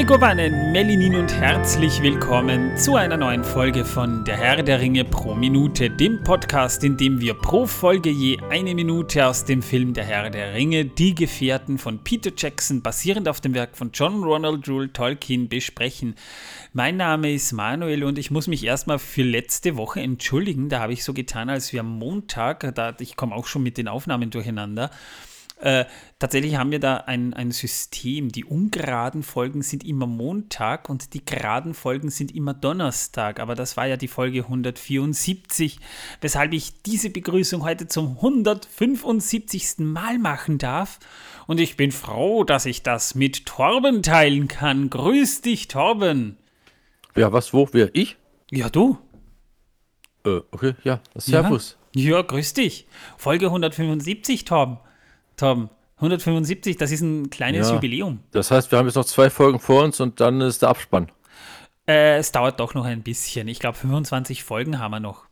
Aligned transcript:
Megowannen, 0.00 0.72
Melinin 0.72 1.14
und 1.14 1.30
herzlich 1.30 2.00
willkommen 2.00 2.74
zu 2.74 2.96
einer 2.96 3.18
neuen 3.18 3.44
Folge 3.44 3.84
von 3.84 4.24
Der 4.24 4.38
Herr 4.38 4.62
der 4.62 4.80
Ringe 4.80 5.04
pro 5.04 5.34
Minute, 5.34 5.90
dem 5.90 6.24
Podcast, 6.24 6.82
in 6.84 6.96
dem 6.96 7.20
wir 7.20 7.34
pro 7.34 7.66
Folge 7.66 8.08
je 8.08 8.38
eine 8.48 8.74
Minute 8.74 9.26
aus 9.26 9.44
dem 9.44 9.60
Film 9.60 9.92
Der 9.92 10.04
Herr 10.04 10.30
der 10.30 10.54
Ringe, 10.54 10.86
Die 10.86 11.14
Gefährten 11.14 11.76
von 11.76 12.02
Peter 12.02 12.30
Jackson, 12.34 12.80
basierend 12.80 13.28
auf 13.28 13.42
dem 13.42 13.52
Werk 13.52 13.76
von 13.76 13.90
John 13.92 14.24
Ronald 14.24 14.66
Rule 14.70 14.90
Tolkien, 14.90 15.50
besprechen. 15.50 16.14
Mein 16.72 16.96
Name 16.96 17.34
ist 17.34 17.52
Manuel 17.52 18.02
und 18.02 18.18
ich 18.18 18.30
muss 18.30 18.46
mich 18.46 18.64
erstmal 18.64 18.98
für 18.98 19.22
letzte 19.22 19.76
Woche 19.76 20.00
entschuldigen. 20.00 20.70
Da 20.70 20.80
habe 20.80 20.94
ich 20.94 21.04
so 21.04 21.12
getan, 21.12 21.50
als 21.50 21.74
wir 21.74 21.80
am 21.80 21.98
Montag, 21.98 22.74
da, 22.74 22.94
ich 23.00 23.16
komme 23.16 23.34
auch 23.34 23.46
schon 23.46 23.62
mit 23.62 23.76
den 23.76 23.86
Aufnahmen 23.86 24.30
durcheinander, 24.30 24.90
äh, 25.60 25.84
tatsächlich 26.18 26.56
haben 26.56 26.70
wir 26.70 26.80
da 26.80 26.96
ein, 26.96 27.34
ein 27.34 27.50
System. 27.50 28.30
Die 28.30 28.44
ungeraden 28.44 29.22
Folgen 29.22 29.62
sind 29.62 29.84
immer 29.84 30.06
Montag 30.06 30.88
und 30.88 31.12
die 31.14 31.24
geraden 31.24 31.74
Folgen 31.74 32.10
sind 32.10 32.34
immer 32.34 32.54
Donnerstag. 32.54 33.40
Aber 33.40 33.54
das 33.54 33.76
war 33.76 33.86
ja 33.86 33.96
die 33.96 34.08
Folge 34.08 34.40
174, 34.44 35.78
weshalb 36.20 36.52
ich 36.52 36.82
diese 36.82 37.10
Begrüßung 37.10 37.62
heute 37.62 37.88
zum 37.88 38.16
175. 38.16 39.78
Mal 39.78 40.18
machen 40.18 40.58
darf. 40.58 40.98
Und 41.46 41.60
ich 41.60 41.76
bin 41.76 41.92
froh, 41.92 42.44
dass 42.44 42.64
ich 42.64 42.82
das 42.82 43.14
mit 43.14 43.44
Torben 43.44 44.02
teilen 44.02 44.48
kann. 44.48 44.88
Grüß 44.88 45.42
dich, 45.42 45.68
Torben. 45.68 46.38
Ja, 47.16 47.32
was, 47.32 47.52
wo, 47.52 47.68
wer? 47.72 47.90
Ich? 47.92 48.16
Ja, 48.50 48.70
du. 48.70 48.98
Äh, 50.24 50.40
okay, 50.50 50.74
ja. 50.84 51.00
Servus. 51.16 51.76
Ja, 51.94 52.16
ja 52.16 52.22
grüß 52.22 52.54
dich. 52.54 52.86
Folge 53.16 53.46
175, 53.46 54.44
Torben. 54.44 54.78
Tom, 55.40 55.70
175, 55.96 56.76
das 56.76 56.92
ist 56.92 57.00
ein 57.00 57.30
kleines 57.30 57.68
ja, 57.68 57.74
Jubiläum. 57.74 58.20
Das 58.30 58.50
heißt, 58.50 58.70
wir 58.70 58.78
haben 58.78 58.86
jetzt 58.86 58.96
noch 58.96 59.06
zwei 59.06 59.30
Folgen 59.30 59.58
vor 59.58 59.82
uns 59.84 59.98
und 59.98 60.20
dann 60.20 60.42
ist 60.42 60.60
der 60.60 60.68
Abspann. 60.68 61.10
Äh, 61.88 62.18
es 62.18 62.30
dauert 62.30 62.60
doch 62.60 62.74
noch 62.74 62.84
ein 62.84 63.02
bisschen. 63.02 63.48
Ich 63.48 63.58
glaube, 63.58 63.78
25 63.78 64.44
Folgen 64.44 64.78
haben 64.78 64.90
wir 64.90 65.00
noch. 65.00 65.24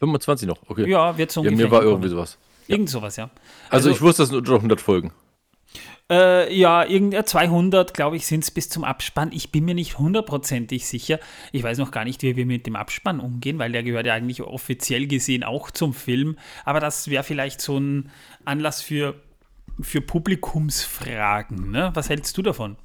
25 0.00 0.46
noch, 0.46 0.58
okay. 0.68 0.86
Ja, 0.88 1.16
wird 1.16 1.32
so. 1.32 1.42
Ja, 1.42 1.50
mir 1.50 1.70
war 1.70 1.82
irgendwie 1.82 2.10
sowas. 2.10 2.36
Irgend 2.68 2.90
sowas, 2.90 3.16
ja. 3.16 3.30
Also, 3.70 3.88
also 3.88 3.90
ich 3.90 4.02
wusste, 4.02 4.22
es 4.24 4.28
sind 4.28 4.46
nur 4.46 4.56
100 4.56 4.80
Folgen. 4.82 5.12
Äh, 6.10 6.52
ja, 6.52 6.84
irgend 6.84 7.14
200, 7.28 7.94
glaube 7.94 8.16
ich, 8.16 8.26
sind 8.26 8.42
es 8.42 8.50
bis 8.50 8.68
zum 8.68 8.82
Abspann. 8.82 9.30
Ich 9.32 9.52
bin 9.52 9.64
mir 9.64 9.74
nicht 9.74 9.98
hundertprozentig 9.98 10.86
sicher. 10.86 11.20
Ich 11.52 11.62
weiß 11.62 11.78
noch 11.78 11.92
gar 11.92 12.04
nicht, 12.04 12.22
wie 12.22 12.34
wir 12.34 12.46
mit 12.46 12.66
dem 12.66 12.74
Abspann 12.74 13.20
umgehen, 13.20 13.60
weil 13.60 13.70
der 13.70 13.84
gehört 13.84 14.06
ja 14.06 14.14
eigentlich 14.14 14.42
offiziell 14.42 15.06
gesehen 15.06 15.44
auch 15.44 15.70
zum 15.70 15.94
Film. 15.94 16.36
Aber 16.64 16.80
das 16.80 17.08
wäre 17.08 17.22
vielleicht 17.22 17.60
so 17.60 17.78
ein 17.78 18.10
Anlass 18.44 18.82
für, 18.82 19.14
für 19.80 20.00
Publikumsfragen. 20.00 21.70
Ne? 21.70 21.92
Was 21.94 22.08
hältst 22.08 22.36
du 22.36 22.42
davon? 22.42 22.76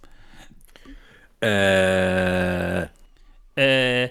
Äh. 1.41 2.83
Äh. 3.55 4.09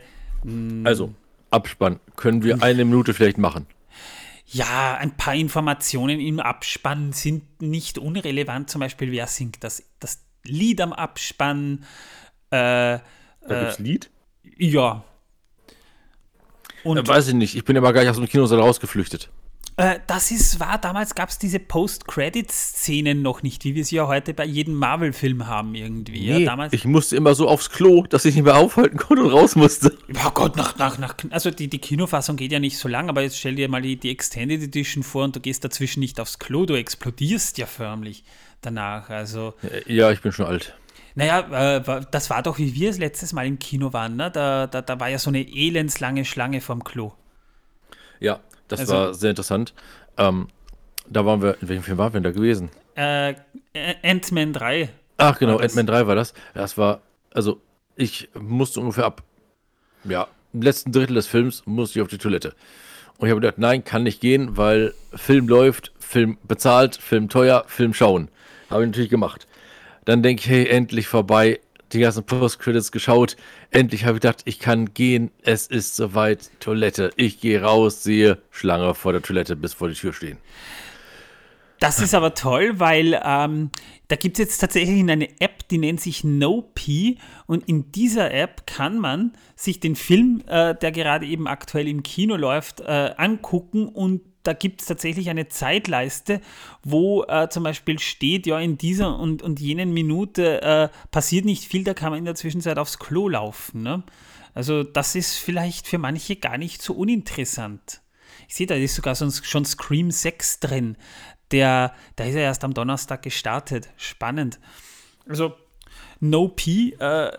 Also, 0.82 1.14
Abspann. 1.50 2.00
Können 2.16 2.42
wir 2.42 2.62
eine 2.64 2.84
Minute 2.84 3.14
vielleicht 3.14 3.38
machen? 3.38 3.66
Ja, 4.46 4.96
ein 4.96 5.16
paar 5.16 5.34
Informationen 5.34 6.20
im 6.20 6.40
Abspann 6.40 7.12
sind 7.12 7.62
nicht 7.62 7.98
unrelevant. 7.98 8.70
Zum 8.70 8.80
Beispiel, 8.80 9.10
wer 9.10 9.26
singt 9.26 9.64
das, 9.64 9.82
das 10.00 10.22
Lied 10.44 10.80
am 10.80 10.92
Abspann. 10.92 11.84
Äh, 12.50 12.98
da 12.98 13.02
gibt's 13.48 13.80
äh, 13.80 13.82
Lied? 13.82 14.10
Ja. 14.56 15.04
Und, 16.84 16.98
äh, 16.98 17.08
weiß 17.08 17.28
ich 17.28 17.34
nicht. 17.34 17.56
Ich 17.56 17.64
bin 17.64 17.76
immer 17.76 17.92
gar 17.92 18.02
nicht 18.02 18.10
aus 18.10 18.16
dem 18.16 18.28
Kinosaal 18.28 18.60
rausgeflüchtet. 18.60 19.30
Äh, 19.76 19.98
das 20.06 20.30
ist 20.30 20.60
wahr. 20.60 20.78
Damals 20.78 21.14
gab 21.14 21.30
es 21.30 21.38
diese 21.38 21.58
Post-Credit-Szenen 21.58 23.22
noch 23.22 23.42
nicht, 23.42 23.64
wie 23.64 23.74
wir 23.74 23.84
sie 23.84 23.96
ja 23.96 24.06
heute 24.06 24.32
bei 24.32 24.44
jedem 24.44 24.74
Marvel-Film 24.74 25.48
haben 25.48 25.74
irgendwie. 25.74 26.30
Nee, 26.30 26.38
ja, 26.40 26.50
damals 26.50 26.72
ich 26.72 26.84
musste 26.84 27.16
immer 27.16 27.34
so 27.34 27.48
aufs 27.48 27.70
Klo, 27.70 28.04
dass 28.08 28.24
ich 28.24 28.36
nicht 28.36 28.44
mehr 28.44 28.56
aufhalten 28.56 28.98
konnte 28.98 29.24
und 29.24 29.30
raus 29.30 29.56
musste. 29.56 29.96
Oh 30.24 30.30
Gott, 30.30 30.56
nach, 30.56 30.78
nach, 30.78 30.98
nach. 30.98 31.16
Also 31.30 31.50
die, 31.50 31.68
die 31.68 31.80
Kinofassung 31.80 32.36
geht 32.36 32.52
ja 32.52 32.60
nicht 32.60 32.78
so 32.78 32.88
lang, 32.88 33.08
aber 33.08 33.22
jetzt 33.22 33.36
stell 33.36 33.56
dir 33.56 33.68
mal 33.68 33.82
die, 33.82 33.96
die 33.96 34.10
Extended 34.10 34.62
Edition 34.62 35.02
vor 35.02 35.24
und 35.24 35.34
du 35.34 35.40
gehst 35.40 35.64
dazwischen 35.64 36.00
nicht 36.00 36.20
aufs 36.20 36.38
Klo, 36.38 36.66
du 36.66 36.74
explodierst 36.74 37.58
ja 37.58 37.66
förmlich 37.66 38.22
danach. 38.60 39.10
Also. 39.10 39.54
Ja, 39.86 40.12
ich 40.12 40.20
bin 40.20 40.30
schon 40.30 40.46
alt. 40.46 40.76
Naja, 41.16 41.76
äh, 41.76 42.04
das 42.10 42.30
war 42.30 42.42
doch, 42.42 42.58
wie 42.58 42.74
wir 42.74 42.90
es 42.90 42.98
letztes 42.98 43.32
Mal 43.32 43.46
im 43.46 43.58
Kino 43.58 43.92
waren, 43.92 44.16
ne? 44.16 44.30
Da, 44.30 44.66
da, 44.66 44.82
da 44.82 44.98
war 44.98 45.08
ja 45.08 45.18
so 45.18 45.30
eine 45.30 45.42
elendslange 45.42 46.24
Schlange 46.24 46.60
vom 46.60 46.82
Klo. 46.82 47.12
Ja, 48.20 48.40
das 48.68 48.80
also, 48.80 48.92
war 48.94 49.14
sehr 49.14 49.30
interessant. 49.30 49.74
Ähm, 50.16 50.48
da 51.08 51.26
waren 51.26 51.42
wir, 51.42 51.56
in 51.60 51.68
welchem 51.68 51.82
Film 51.82 51.98
waren 51.98 52.12
wir 52.12 52.20
denn 52.20 52.24
da 52.24 52.30
gewesen? 52.30 52.70
Äh, 52.94 53.34
Ant-Man 54.02 54.52
3. 54.52 54.88
Ach 55.18 55.38
genau, 55.38 55.58
Ant-Man 55.58 55.86
3 55.86 56.06
war 56.06 56.14
das. 56.14 56.34
Das 56.54 56.78
war, 56.78 57.02
also 57.32 57.60
ich 57.96 58.28
musste 58.34 58.80
ungefähr 58.80 59.04
ab, 59.04 59.22
ja, 60.04 60.28
im 60.52 60.62
letzten 60.62 60.92
Drittel 60.92 61.14
des 61.14 61.26
Films 61.26 61.62
musste 61.66 61.98
ich 61.98 62.02
auf 62.02 62.08
die 62.08 62.18
Toilette. 62.18 62.54
Und 63.18 63.26
ich 63.26 63.30
habe 63.30 63.40
gedacht, 63.40 63.58
nein, 63.58 63.84
kann 63.84 64.04
nicht 64.04 64.20
gehen, 64.20 64.56
weil 64.56 64.94
Film 65.14 65.48
läuft, 65.48 65.92
Film 65.98 66.38
bezahlt, 66.44 66.96
Film 66.96 67.28
teuer, 67.28 67.64
Film 67.66 67.94
schauen. 67.94 68.28
Habe 68.70 68.82
ich 68.82 68.88
natürlich 68.88 69.10
gemacht. 69.10 69.46
Dann 70.04 70.22
denke 70.22 70.40
ich, 70.40 70.48
hey, 70.48 70.66
endlich 70.66 71.08
vorbei 71.08 71.60
die 71.94 72.00
ganzen 72.00 72.24
Post-Credits 72.24 72.92
geschaut. 72.92 73.36
Endlich 73.70 74.04
habe 74.04 74.16
ich 74.16 74.22
gedacht, 74.22 74.42
ich 74.44 74.58
kann 74.58 74.92
gehen. 74.92 75.30
Es 75.42 75.66
ist 75.66 75.96
soweit. 75.96 76.50
Toilette. 76.60 77.10
Ich 77.16 77.40
gehe 77.40 77.62
raus, 77.62 78.02
sehe 78.02 78.38
Schlange 78.50 78.94
vor 78.94 79.12
der 79.12 79.22
Toilette 79.22 79.56
bis 79.56 79.74
vor 79.74 79.88
die 79.88 79.94
Tür 79.94 80.12
stehen. 80.12 80.38
Das 81.80 82.00
ist 82.00 82.14
aber 82.14 82.34
toll, 82.34 82.80
weil 82.80 83.20
ähm, 83.24 83.70
da 84.08 84.16
gibt 84.16 84.38
es 84.38 84.44
jetzt 84.44 84.58
tatsächlich 84.58 85.00
eine 85.00 85.28
App, 85.40 85.68
die 85.68 85.78
nennt 85.78 86.00
sich 86.00 86.24
NoP 86.24 86.80
und 87.46 87.68
in 87.68 87.92
dieser 87.92 88.32
App 88.32 88.66
kann 88.66 88.98
man 88.98 89.32
sich 89.54 89.80
den 89.80 89.96
Film, 89.96 90.42
äh, 90.46 90.74
der 90.74 90.92
gerade 90.92 91.26
eben 91.26 91.46
aktuell 91.46 91.88
im 91.88 92.02
Kino 92.02 92.36
läuft, 92.36 92.80
äh, 92.80 93.14
angucken 93.16 93.88
und 93.88 94.22
da 94.44 94.52
gibt 94.52 94.82
es 94.82 94.86
tatsächlich 94.86 95.30
eine 95.30 95.48
Zeitleiste, 95.48 96.40
wo 96.82 97.24
äh, 97.24 97.48
zum 97.48 97.64
Beispiel 97.64 97.98
steht, 97.98 98.46
ja, 98.46 98.60
in 98.60 98.78
dieser 98.78 99.18
und, 99.18 99.42
und 99.42 99.58
jenen 99.58 99.92
Minute 99.92 100.62
äh, 100.62 100.88
passiert 101.10 101.44
nicht 101.44 101.64
viel, 101.64 101.82
da 101.82 101.94
kann 101.94 102.10
man 102.10 102.18
in 102.18 102.24
der 102.26 102.34
Zwischenzeit 102.34 102.78
aufs 102.78 102.98
Klo 102.98 103.28
laufen. 103.28 103.82
Ne? 103.82 104.04
Also 104.54 104.82
das 104.84 105.14
ist 105.14 105.36
vielleicht 105.36 105.88
für 105.88 105.98
manche 105.98 106.36
gar 106.36 106.58
nicht 106.58 106.82
so 106.82 106.94
uninteressant. 106.94 108.02
Ich 108.46 108.54
sehe, 108.54 108.66
da 108.66 108.74
ist 108.74 108.94
sogar 108.94 109.16
schon 109.16 109.64
Scream 109.64 110.10
6 110.10 110.60
drin. 110.60 110.96
Der, 111.50 111.94
da 112.16 112.24
ist 112.24 112.34
er 112.34 112.42
erst 112.42 112.64
am 112.64 112.74
Donnerstag 112.74 113.22
gestartet. 113.22 113.88
Spannend. 113.96 114.60
Also 115.26 115.54
No 116.20 116.48
P 116.48 116.94
äh, 116.98 117.32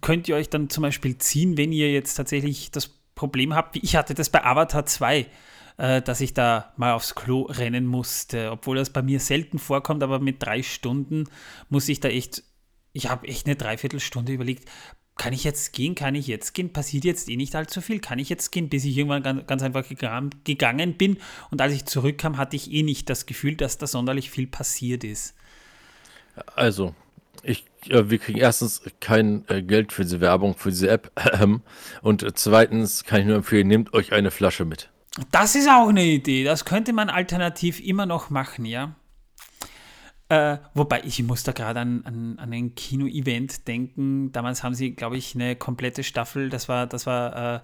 könnt 0.00 0.28
ihr 0.28 0.36
euch 0.36 0.48
dann 0.48 0.70
zum 0.70 0.82
Beispiel 0.82 1.18
ziehen, 1.18 1.56
wenn 1.56 1.72
ihr 1.72 1.92
jetzt 1.92 2.14
tatsächlich 2.14 2.70
das 2.70 2.88
Problem 3.14 3.54
habt, 3.54 3.74
wie 3.74 3.80
ich 3.80 3.96
hatte 3.96 4.14
das 4.14 4.30
bei 4.30 4.44
Avatar 4.44 4.86
2 4.86 5.26
äh, 5.78 6.02
dass 6.02 6.20
ich 6.20 6.34
da 6.34 6.72
mal 6.76 6.92
aufs 6.92 7.14
Klo 7.14 7.42
rennen 7.42 7.86
musste. 7.86 8.50
Obwohl 8.50 8.76
das 8.76 8.90
bei 8.90 9.02
mir 9.02 9.20
selten 9.20 9.58
vorkommt, 9.58 10.02
aber 10.02 10.18
mit 10.18 10.42
drei 10.42 10.62
Stunden 10.62 11.24
muss 11.70 11.88
ich 11.88 12.00
da 12.00 12.08
echt, 12.08 12.42
ich 12.92 13.08
habe 13.08 13.26
echt 13.26 13.46
eine 13.46 13.56
Dreiviertelstunde 13.56 14.32
überlegt, 14.32 14.68
kann 15.16 15.32
ich 15.32 15.42
jetzt 15.42 15.72
gehen, 15.72 15.94
kann 15.94 16.14
ich 16.14 16.28
jetzt 16.28 16.54
gehen, 16.54 16.72
passiert 16.72 17.04
jetzt 17.04 17.28
eh 17.28 17.36
nicht 17.36 17.54
allzu 17.56 17.80
viel, 17.80 18.00
kann 18.00 18.20
ich 18.20 18.28
jetzt 18.28 18.50
gehen, 18.52 18.68
bis 18.68 18.84
ich 18.84 18.96
irgendwann 18.96 19.22
ganz, 19.22 19.46
ganz 19.46 19.62
einfach 19.62 19.84
gegangen 20.44 20.94
bin 20.96 21.18
und 21.50 21.60
als 21.60 21.72
ich 21.72 21.86
zurückkam, 21.86 22.36
hatte 22.36 22.54
ich 22.54 22.72
eh 22.72 22.84
nicht 22.84 23.10
das 23.10 23.26
Gefühl, 23.26 23.56
dass 23.56 23.78
da 23.78 23.88
sonderlich 23.88 24.30
viel 24.30 24.46
passiert 24.46 25.02
ist. 25.02 25.34
Also, 26.54 26.94
ich, 27.42 27.64
äh, 27.88 28.08
wir 28.10 28.18
kriegen 28.18 28.38
erstens 28.38 28.82
kein 29.00 29.44
äh, 29.48 29.60
Geld 29.60 29.92
für 29.92 30.04
diese 30.04 30.20
Werbung, 30.20 30.54
für 30.56 30.70
diese 30.70 30.88
App. 30.88 31.10
und 32.02 32.38
zweitens 32.38 33.02
kann 33.02 33.20
ich 33.20 33.26
nur 33.26 33.36
empfehlen, 33.36 33.66
nehmt 33.66 33.94
euch 33.94 34.12
eine 34.12 34.30
Flasche 34.30 34.64
mit. 34.64 34.88
Das 35.30 35.54
ist 35.54 35.68
auch 35.68 35.88
eine 35.88 36.04
Idee. 36.04 36.44
Das 36.44 36.64
könnte 36.64 36.92
man 36.92 37.10
alternativ 37.10 37.80
immer 37.80 38.06
noch 38.06 38.30
machen, 38.30 38.64
ja. 38.64 38.94
Äh, 40.28 40.58
wobei, 40.74 41.02
ich 41.04 41.22
muss 41.22 41.42
da 41.42 41.52
gerade 41.52 41.80
an, 41.80 42.02
an, 42.04 42.38
an 42.38 42.52
ein 42.52 42.74
Kino-Event 42.74 43.66
denken. 43.66 44.30
Damals 44.32 44.62
haben 44.62 44.74
sie, 44.74 44.92
glaube 44.92 45.16
ich, 45.16 45.34
eine 45.34 45.56
komplette 45.56 46.04
Staffel, 46.04 46.50
das 46.50 46.68
war, 46.68 46.86
das 46.86 47.06
war 47.06 47.54
äh, 47.54 47.60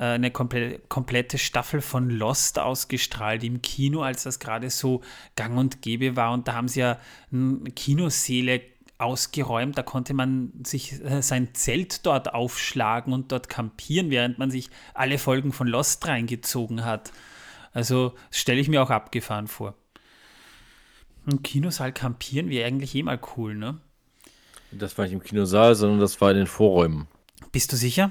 äh 0.00 0.04
eine 0.14 0.32
komple 0.32 0.80
komplette 0.88 1.38
Staffel 1.38 1.80
von 1.80 2.10
Lost 2.10 2.58
ausgestrahlt 2.58 3.44
im 3.44 3.62
Kino, 3.62 4.02
als 4.02 4.24
das 4.24 4.40
gerade 4.40 4.68
so 4.68 5.02
gang 5.36 5.56
und 5.56 5.80
gäbe 5.80 6.16
war. 6.16 6.32
Und 6.32 6.48
da 6.48 6.54
haben 6.54 6.66
sie 6.66 6.80
ja 6.80 6.98
Kinoseele 7.30 8.62
ausgeräumt. 9.02 9.76
Da 9.76 9.82
konnte 9.82 10.14
man 10.14 10.52
sich 10.64 11.02
äh, 11.04 11.22
sein 11.22 11.54
Zelt 11.54 12.06
dort 12.06 12.32
aufschlagen 12.32 13.12
und 13.12 13.32
dort 13.32 13.48
kampieren, 13.48 14.10
während 14.10 14.38
man 14.38 14.50
sich 14.50 14.70
alle 14.94 15.18
Folgen 15.18 15.52
von 15.52 15.66
Lost 15.66 16.06
reingezogen 16.06 16.84
hat. 16.84 17.12
Also 17.72 18.14
stelle 18.30 18.60
ich 18.60 18.68
mir 18.68 18.82
auch 18.82 18.90
abgefahren 18.90 19.48
vor. 19.48 19.74
Im 21.26 21.42
Kinosaal 21.42 21.92
kampieren 21.92 22.48
wäre 22.50 22.66
eigentlich 22.66 22.94
eh 22.94 23.02
mal 23.02 23.20
cool, 23.36 23.54
ne? 23.54 23.78
Das 24.72 24.96
war 24.98 25.04
nicht 25.04 25.14
im 25.14 25.22
Kinosaal, 25.22 25.74
sondern 25.74 26.00
das 26.00 26.20
war 26.20 26.30
in 26.30 26.38
den 26.38 26.46
Vorräumen. 26.46 27.06
Bist 27.52 27.72
du 27.72 27.76
sicher? 27.76 28.10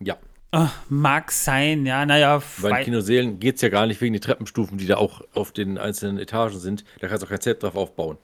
Ja. 0.00 0.16
Oh, 0.52 0.68
mag 0.88 1.32
sein, 1.32 1.84
ja, 1.84 2.06
naja. 2.06 2.40
Bei 2.62 2.70
den 2.70 2.84
Kinosälen 2.84 3.40
geht 3.40 3.56
es 3.56 3.62
ja 3.62 3.68
gar 3.68 3.86
nicht 3.86 4.00
wegen 4.00 4.12
den 4.12 4.22
Treppenstufen, 4.22 4.78
die 4.78 4.86
da 4.86 4.96
auch 4.96 5.20
auf 5.34 5.52
den 5.52 5.78
einzelnen 5.78 6.18
Etagen 6.18 6.58
sind. 6.58 6.84
Da 7.00 7.08
kannst 7.08 7.22
du 7.22 7.26
auch 7.26 7.30
kein 7.30 7.40
Zelt 7.40 7.62
drauf 7.62 7.74
aufbauen. 7.74 8.18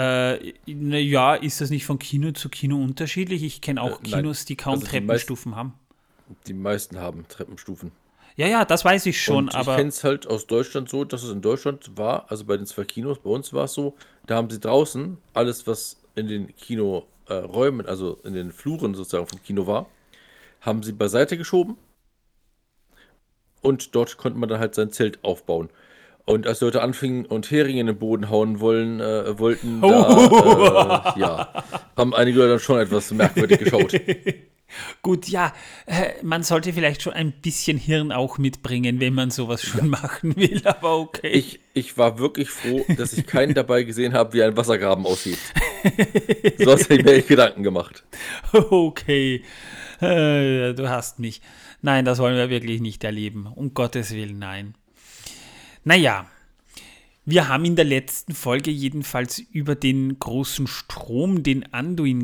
Äh, 0.00 0.54
naja, 0.66 1.34
ist 1.34 1.60
das 1.60 1.68
nicht 1.68 1.84
von 1.84 1.98
Kino 1.98 2.32
zu 2.32 2.48
Kino 2.48 2.76
unterschiedlich? 2.76 3.42
Ich 3.42 3.60
kenne 3.60 3.82
auch 3.82 4.00
Äh, 4.00 4.04
Kinos, 4.04 4.46
die 4.46 4.56
kaum 4.56 4.74
Also 4.74 4.86
die 4.86 4.90
Treppenstufen 4.92 5.56
haben. 5.56 5.74
Die 6.46 6.54
meisten 6.54 6.98
haben 6.98 7.26
Treppenstufen. 7.28 7.92
Ja, 8.36 8.46
ja, 8.46 8.64
das 8.64 8.84
weiß 8.84 9.04
ich 9.06 9.22
schon, 9.22 9.48
und 9.48 9.54
aber 9.54 9.72
ich 9.72 9.76
kenne 9.76 9.88
es 9.90 10.02
halt 10.02 10.26
aus 10.26 10.46
Deutschland 10.46 10.88
so, 10.88 11.04
dass 11.04 11.22
es 11.22 11.30
in 11.30 11.42
Deutschland 11.42 11.98
war, 11.98 12.30
also 12.30 12.44
bei 12.46 12.56
den 12.56 12.64
zwei 12.64 12.84
Kinos, 12.84 13.18
bei 13.18 13.28
uns 13.28 13.52
war 13.52 13.64
es 13.64 13.74
so, 13.74 13.94
da 14.26 14.36
haben 14.36 14.48
sie 14.48 14.60
draußen 14.60 15.18
alles, 15.34 15.66
was 15.66 16.00
in 16.14 16.28
den 16.28 16.56
Kinoräumen, 16.56 17.84
also 17.86 18.18
in 18.24 18.32
den 18.32 18.52
Fluren 18.52 18.94
sozusagen 18.94 19.26
vom 19.26 19.42
Kino 19.42 19.66
war, 19.66 19.86
haben 20.62 20.82
sie 20.82 20.92
beiseite 20.92 21.36
geschoben 21.36 21.76
und 23.60 23.94
dort 23.94 24.16
konnte 24.16 24.38
man 24.38 24.48
dann 24.48 24.60
halt 24.60 24.74
sein 24.74 24.90
Zelt 24.92 25.22
aufbauen. 25.22 25.68
Und 26.30 26.46
als 26.46 26.60
Leute 26.60 26.82
anfingen 26.82 27.26
und 27.26 27.50
Heringe 27.50 27.80
in 27.80 27.86
den 27.86 27.98
Boden 27.98 28.30
hauen 28.30 28.60
wollen, 28.60 29.00
äh, 29.00 29.38
wollten, 29.38 29.80
da, 29.80 31.14
äh, 31.16 31.20
ja, 31.20 31.64
haben 31.96 32.14
einige 32.14 32.38
Leute 32.38 32.50
dann 32.50 32.60
schon 32.60 32.80
etwas 32.80 33.10
merkwürdig 33.10 33.58
geschaut. 33.58 34.00
gut, 35.02 35.28
ja, 35.28 35.52
äh, 35.86 36.12
man 36.22 36.42
sollte 36.42 36.72
vielleicht 36.72 37.02
schon 37.02 37.12
ein 37.12 37.32
bisschen 37.32 37.78
Hirn 37.78 38.12
auch 38.12 38.38
mitbringen, 38.38 39.00
wenn 39.00 39.14
man 39.14 39.30
sowas 39.30 39.62
schon 39.62 39.88
machen 39.88 40.36
will, 40.36 40.62
aber 40.64 40.98
okay. 40.98 41.30
Ich, 41.32 41.60
ich 41.74 41.98
war 41.98 42.18
wirklich 42.18 42.50
froh, 42.50 42.84
dass 42.96 43.12
ich 43.12 43.26
keinen 43.26 43.54
dabei 43.54 43.82
gesehen 43.82 44.12
habe, 44.12 44.32
wie 44.34 44.42
ein 44.42 44.56
Wassergraben 44.56 45.06
aussieht. 45.06 45.38
Sonst 46.58 46.88
hätte 46.88 46.94
ich 46.94 47.04
mir 47.04 47.12
echt 47.12 47.28
Gedanken 47.28 47.62
gemacht. 47.62 48.04
Okay, 48.52 49.42
äh, 50.00 50.72
du 50.74 50.88
hast 50.88 51.18
mich. 51.18 51.40
Nein, 51.82 52.04
das 52.04 52.18
wollen 52.18 52.36
wir 52.36 52.50
wirklich 52.50 52.80
nicht 52.80 53.02
erleben. 53.04 53.46
Um 53.54 53.72
Gottes 53.72 54.14
Willen, 54.14 54.38
nein. 54.38 54.74
Naja, 55.84 56.26
wir 57.24 57.48
haben 57.48 57.64
in 57.64 57.76
der 57.76 57.84
letzten 57.84 58.34
Folge 58.34 58.70
jedenfalls 58.70 59.38
über 59.38 59.74
den 59.74 60.18
großen 60.18 60.66
Strom, 60.66 61.42
den 61.42 61.72
Anduin. 61.72 62.22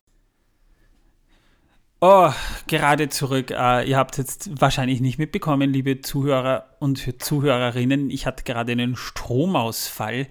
Oh, 2.01 2.31
gerade 2.67 3.09
zurück. 3.09 3.51
Äh, 3.51 3.89
ihr 3.89 3.97
habt 3.97 4.19
jetzt 4.19 4.61
wahrscheinlich 4.61 5.01
nicht 5.01 5.19
mitbekommen, 5.19 5.73
liebe 5.73 6.03
Zuhörer 6.03 6.77
und 6.79 7.23
Zuhörerinnen. 7.23 8.11
Ich 8.11 8.27
hatte 8.27 8.45
gerade 8.45 8.73
einen 8.73 8.97
Stromausfall. 8.97 10.27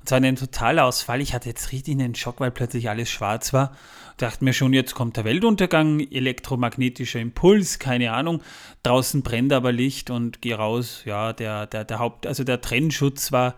Und 0.00 0.08
zwar 0.08 0.16
einen 0.16 0.36
Totalausfall. 0.36 1.20
Ich 1.20 1.34
hatte 1.34 1.48
jetzt 1.48 1.72
richtig 1.72 1.94
einen 1.94 2.14
Schock, 2.14 2.40
weil 2.40 2.50
plötzlich 2.50 2.88
alles 2.88 3.10
schwarz 3.10 3.52
war. 3.52 3.76
Dachte 4.16 4.44
mir 4.44 4.52
schon, 4.52 4.72
jetzt 4.72 4.94
kommt 4.94 5.16
der 5.16 5.24
Weltuntergang, 5.24 6.00
elektromagnetischer 6.00 7.20
Impuls, 7.20 7.78
keine 7.78 8.12
Ahnung. 8.12 8.42
Draußen 8.82 9.22
brennt 9.22 9.52
aber 9.52 9.70
Licht 9.72 10.10
und 10.10 10.42
geh 10.42 10.54
raus. 10.54 11.02
Ja, 11.04 11.32
der, 11.32 11.66
der, 11.66 11.84
der 11.84 11.98
Haupt, 11.98 12.26
also 12.26 12.42
der 12.44 12.60
Trennschutz 12.60 13.30
war 13.32 13.54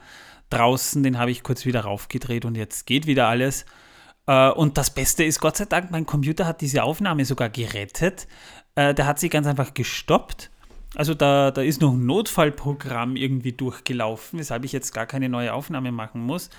draußen, 0.50 1.02
den 1.02 1.18
habe 1.18 1.30
ich 1.30 1.42
kurz 1.42 1.64
wieder 1.64 1.82
raufgedreht 1.82 2.44
und 2.44 2.56
jetzt 2.56 2.86
geht 2.86 3.06
wieder 3.06 3.28
alles. 3.28 3.64
Äh, 4.26 4.50
Und 4.50 4.76
das 4.78 4.90
Beste 4.90 5.24
ist, 5.24 5.40
Gott 5.40 5.56
sei 5.56 5.64
Dank, 5.64 5.90
mein 5.90 6.06
Computer 6.06 6.46
hat 6.46 6.60
diese 6.60 6.82
Aufnahme 6.82 7.24
sogar 7.24 7.48
gerettet. 7.48 8.26
Äh, 8.74 8.92
Der 8.94 9.06
hat 9.06 9.18
sie 9.18 9.28
ganz 9.28 9.46
einfach 9.46 9.72
gestoppt. 9.74 10.50
Also 10.96 11.14
da, 11.14 11.50
da 11.50 11.62
ist 11.62 11.80
noch 11.80 11.92
ein 11.92 12.04
Notfallprogramm 12.04 13.16
irgendwie 13.16 13.52
durchgelaufen, 13.52 14.38
weshalb 14.38 14.64
ich 14.64 14.72
jetzt 14.72 14.92
gar 14.92 15.06
keine 15.06 15.28
neue 15.28 15.52
Aufnahme 15.52 15.92
machen 15.92 16.20
muss. 16.20 16.50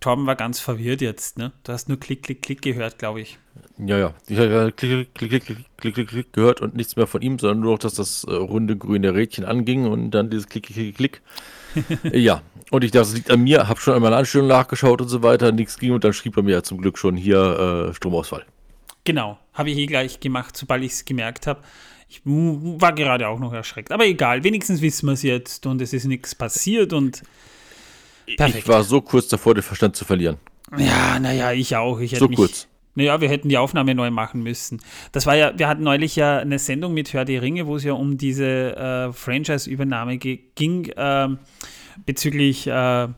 Torben 0.00 0.26
war 0.26 0.36
ganz 0.36 0.60
verwirrt 0.60 1.00
jetzt, 1.00 1.38
ne? 1.38 1.52
Du 1.64 1.72
hast 1.72 1.88
nur 1.88 1.98
Klick, 1.98 2.22
Klick, 2.22 2.40
Klick 2.42 2.62
gehört, 2.62 2.98
glaube 2.98 3.20
ich. 3.20 3.38
Ja, 3.78 3.98
ja. 3.98 4.14
Ich 4.28 4.38
habe 4.38 4.72
klick, 4.74 5.14
klick, 5.14 5.30
klick, 5.30 5.44
klick, 5.44 5.58
klick, 5.76 5.94
klick, 5.94 6.08
klick 6.08 6.32
gehört 6.32 6.60
und 6.60 6.76
nichts 6.76 6.96
mehr 6.96 7.06
von 7.06 7.20
ihm, 7.22 7.38
sondern 7.38 7.60
nur 7.60 7.72
noch, 7.72 7.78
dass 7.78 7.94
das 7.94 8.24
äh, 8.24 8.32
runde 8.32 8.76
grüne 8.76 9.14
Rädchen 9.14 9.44
anging 9.44 9.86
und 9.86 10.10
dann 10.12 10.30
dieses 10.30 10.48
Klick, 10.48 10.66
Klick, 10.66 10.96
Klick, 10.96 11.22
Klick. 11.74 12.12
ja, 12.14 12.42
und 12.70 12.84
ich 12.84 12.90
dachte, 12.90 13.08
es 13.08 13.14
liegt 13.14 13.30
an 13.30 13.42
mir, 13.42 13.68
habe 13.68 13.80
schon 13.80 13.94
einmal 13.94 14.14
Anstellung 14.14 14.48
nachgeschaut 14.48 15.00
und 15.00 15.08
so 15.08 15.22
weiter, 15.22 15.52
nichts 15.52 15.78
ging 15.78 15.92
und 15.92 16.04
dann 16.04 16.12
schrieb 16.12 16.36
er 16.36 16.42
mir 16.42 16.52
ja 16.52 16.62
zum 16.62 16.80
Glück 16.80 16.98
schon 16.98 17.16
hier 17.16 17.88
äh, 17.88 17.94
Stromausfall. 17.94 18.44
Genau, 19.04 19.38
habe 19.52 19.70
ich 19.70 19.78
eh 19.78 19.86
gleich 19.86 20.20
gemacht, 20.20 20.56
sobald 20.56 20.82
ich 20.82 20.92
es 20.92 21.04
gemerkt 21.04 21.46
habe. 21.46 21.60
Ich 22.08 22.22
war 22.24 22.94
gerade 22.94 23.28
auch 23.28 23.38
noch 23.38 23.52
erschreckt. 23.52 23.92
Aber 23.92 24.06
egal, 24.06 24.42
wenigstens 24.44 24.80
wissen 24.80 25.06
wir 25.06 25.12
es 25.12 25.22
jetzt 25.22 25.66
und 25.66 25.82
es 25.82 25.92
ist 25.92 26.04
nichts 26.06 26.34
passiert 26.34 26.92
und 26.92 27.22
Perfekt. 28.36 28.58
Ich 28.58 28.68
war 28.68 28.84
so 28.84 29.00
kurz 29.00 29.28
davor, 29.28 29.54
den 29.54 29.62
Verstand 29.62 29.96
zu 29.96 30.04
verlieren. 30.04 30.36
ja, 30.76 31.18
naja, 31.18 31.52
ich 31.52 31.74
auch. 31.76 31.98
Ich 31.98 32.12
hätte 32.12 32.20
So 32.20 32.28
mich, 32.28 32.36
kurz. 32.36 32.68
Naja, 32.94 33.20
wir 33.20 33.28
hätten 33.28 33.48
die 33.48 33.56
Aufnahme 33.56 33.94
neu 33.94 34.10
machen 34.10 34.42
müssen. 34.42 34.80
Das 35.12 35.24
war 35.24 35.36
ja, 35.36 35.56
wir 35.56 35.68
hatten 35.68 35.82
neulich 35.82 36.16
ja 36.16 36.38
eine 36.38 36.58
Sendung 36.58 36.94
mit 36.94 37.12
Hör 37.12 37.24
die 37.24 37.36
Ringe, 37.36 37.66
wo 37.66 37.76
es 37.76 37.84
ja 37.84 37.92
um 37.92 38.18
diese 38.18 38.76
äh, 38.76 39.12
Franchise-Übernahme 39.12 40.18
ging, 40.18 40.92
ähm, 40.96 41.38
bezüglich 42.04 42.66
äh, 42.66 43.08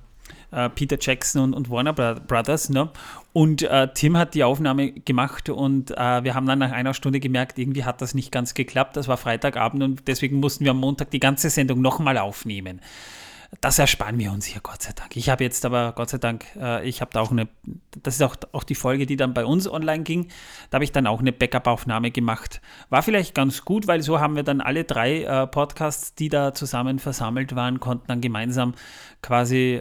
äh, 0.51 0.69
Peter 0.69 0.97
Jackson 1.01 1.43
und, 1.43 1.55
und 1.55 1.71
Warner 1.71 1.93
Bro- 1.93 2.21
Brothers. 2.27 2.69
Ne? 2.71 2.91
Und 3.33 3.63
äh, 3.63 3.89
Tim 3.95 4.17
hat 4.17 4.35
die 4.35 4.45
Aufnahme 4.45 4.93
gemacht 4.93 5.49
und 5.49 5.91
äh, 5.93 6.25
wir 6.25 6.35
haben 6.35 6.47
dann 6.47 6.59
nach 6.59 6.73
einer 6.73 6.95
Stunde 6.95 7.21
gemerkt, 7.21 7.59
irgendwie 7.59 7.85
hat 7.85 8.03
das 8.03 8.15
nicht 8.15 8.33
ganz 8.33 8.55
geklappt. 8.55 8.97
Das 8.97 9.09
war 9.09 9.17
Freitagabend 9.17 9.83
und 9.83 10.09
deswegen 10.09 10.41
mussten 10.41 10.65
wir 10.65 10.73
am 10.73 10.79
Montag 10.79 11.11
die 11.11 11.21
ganze 11.21 11.51
Sendung 11.51 11.81
nochmal 11.81 12.19
aufnehmen 12.19 12.81
das 13.61 13.79
ersparen 13.79 14.19
wir 14.19 14.31
uns 14.31 14.47
hier, 14.47 14.61
Gott 14.63 14.83
sei 14.83 14.93
Dank. 14.95 15.17
Ich 15.17 15.29
habe 15.29 15.43
jetzt 15.43 15.65
aber, 15.65 15.93
Gott 15.93 16.11
sei 16.11 16.19
Dank, 16.19 16.45
äh, 16.57 16.89
ich 16.89 17.01
habe 17.01 17.11
da 17.13 17.21
auch 17.21 17.33
eine, 17.33 17.49
das 18.03 18.15
ist 18.15 18.23
auch, 18.23 18.37
auch 18.53 18.63
die 18.63 18.77
Folge, 18.77 19.07
die 19.07 19.17
dann 19.17 19.35
bei 19.35 19.45
uns 19.45 19.69
online 19.69 20.05
ging, 20.05 20.29
da 20.71 20.77
habe 20.77 20.85
ich 20.85 20.93
dann 20.93 21.07
auch 21.07 21.21
eine 21.21 21.33
Backup-Aufnahme 21.33 22.11
gemacht. 22.13 22.61
War 22.91 23.03
vielleicht 23.03 23.35
ganz 23.35 23.65
gut, 23.65 23.87
weil 23.89 24.03
so 24.03 24.21
haben 24.21 24.37
wir 24.37 24.45
dann 24.45 24.61
alle 24.61 24.85
drei 24.85 25.25
äh, 25.25 25.47
Podcasts, 25.49 26.15
die 26.15 26.29
da 26.29 26.55
zusammen 26.55 27.01
versammelt 27.01 27.57
waren, 27.57 27.81
konnten 27.81 28.07
dann 28.07 28.21
gemeinsam 28.21 28.75
quasi 29.21 29.81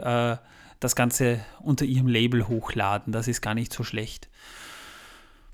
das 0.80 0.96
Ganze 0.96 1.40
unter 1.62 1.86
ihrem 1.86 2.08
Label 2.08 2.48
hochladen. 2.48 3.12
Das 3.12 3.28
ist 3.28 3.42
gar 3.42 3.54
nicht 3.54 3.74
so 3.74 3.84
schlecht. 3.84 4.30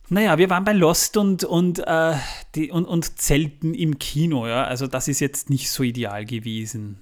Naja, 0.07 0.37
wir 0.37 0.49
waren 0.49 0.63
bei 0.63 0.73
Lost 0.73 1.17
und, 1.17 1.43
und, 1.43 1.79
äh, 1.79 2.13
die, 2.53 2.71
und, 2.71 2.85
und 2.85 3.19
Zelten 3.19 3.73
im 3.73 3.97
Kino, 3.97 4.47
ja. 4.47 4.65
Also 4.65 4.85
das 4.85 5.07
ist 5.07 5.19
jetzt 5.19 5.49
nicht 5.49 5.71
so 5.71 5.81
ideal 5.81 6.25
gewesen. 6.25 7.01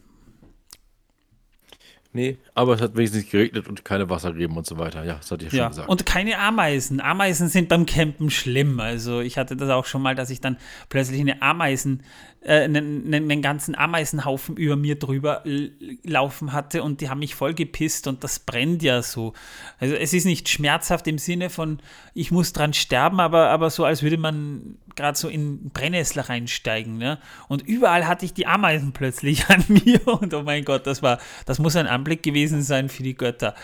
Nee, 2.16 2.38
aber 2.54 2.76
es 2.76 2.82
hat 2.82 2.96
wenigstens 2.96 3.28
geregnet 3.30 3.68
und 3.68 3.84
keine 3.84 4.08
Wassergräben 4.10 4.56
und 4.56 4.68
so 4.68 4.78
weiter. 4.78 5.04
Ja, 5.04 5.16
das 5.16 5.32
hatte 5.32 5.46
ich 5.46 5.52
ja 5.52 5.64
schon 5.64 5.70
gesagt. 5.70 5.90
und 5.90 6.06
keine 6.06 6.38
Ameisen. 6.38 7.02
Ameisen 7.02 7.50
sind 7.50 7.70
beim 7.70 7.88
Campen 7.88 8.30
schlimm. 8.30 8.80
Also 8.80 9.20
ich 9.22 9.40
hatte 9.40 9.56
das 9.58 9.70
auch 9.72 9.86
schon 9.86 10.04
mal, 10.04 10.14
dass 10.14 10.30
ich 10.30 10.40
dann 10.40 10.58
plötzlich 10.90 11.20
eine 11.20 11.42
Ameisen, 11.42 12.04
äh, 12.42 12.64
einen, 12.66 13.12
einen, 13.12 13.42
ganzen 13.42 13.74
Ameisenhaufen 13.74 14.58
über 14.58 14.76
mir 14.76 15.00
drüber 15.00 15.44
l- 15.46 15.72
laufen 16.04 16.54
hatte 16.54 16.84
und 16.84 17.02
die 17.02 17.10
haben 17.10 17.20
mich 17.20 17.34
voll 17.34 17.54
gepisst 17.56 18.06
und 18.06 18.24
das 18.24 18.38
brennt 18.40 18.84
ja 18.84 19.02
so. 19.02 19.34
Also 19.80 19.96
es 19.96 20.14
ist 20.14 20.26
nicht 20.26 20.50
schmerzhaft 20.50 21.08
im 21.08 21.18
Sinne 21.18 21.50
von, 21.50 21.80
ich 22.14 22.32
muss 22.32 22.54
dran 22.54 22.74
sterben, 22.74 23.20
aber, 23.20 23.50
aber 23.50 23.70
so, 23.72 23.86
als 23.86 24.04
würde 24.04 24.18
man 24.18 24.78
gerade 24.96 25.18
so 25.18 25.28
in 25.30 25.72
Brennnessel 25.72 26.22
reinsteigen. 26.22 26.98
Ne? 26.98 27.18
Und 27.48 27.64
überall 27.64 28.08
hatte 28.08 28.26
ich 28.26 28.34
die 28.34 28.46
Ameisen 28.46 28.92
plötzlich 28.92 29.46
an 29.50 29.64
mir 29.68 30.06
und 30.08 30.34
oh 30.34 30.44
mein 30.44 30.64
Gott, 30.66 30.86
das 30.86 31.02
war, 31.02 31.18
das 31.46 31.58
muss 31.60 31.76
ein 31.76 31.88
Anblick 32.04 32.22
gewesen 32.22 32.62
sein 32.62 32.90
für 32.90 33.02
die 33.02 33.16
Götter. 33.16 33.56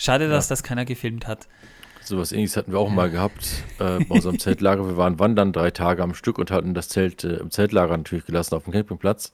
Schade, 0.00 0.28
dass 0.28 0.48
das 0.48 0.64
keiner 0.64 0.84
gefilmt 0.84 1.28
hat. 1.28 1.46
So 2.02 2.18
was 2.18 2.32
ähnliches 2.32 2.56
hatten 2.56 2.72
wir 2.72 2.80
auch 2.80 2.90
mal 2.90 3.08
gehabt 3.08 3.62
äh, 3.78 4.04
bei 4.04 4.16
unserem 4.16 4.38
Zeltlager. 4.40 4.84
Wir 4.86 4.96
waren 4.96 5.20
wandern 5.20 5.52
drei 5.52 5.70
Tage 5.70 6.02
am 6.02 6.12
Stück 6.12 6.38
und 6.38 6.50
hatten 6.50 6.74
das 6.74 6.88
Zelt 6.88 7.22
äh, 7.22 7.36
im 7.36 7.52
Zeltlager 7.52 7.96
natürlich 7.96 8.26
gelassen 8.26 8.56
auf 8.56 8.64
dem 8.64 8.72
Campingplatz 8.72 9.32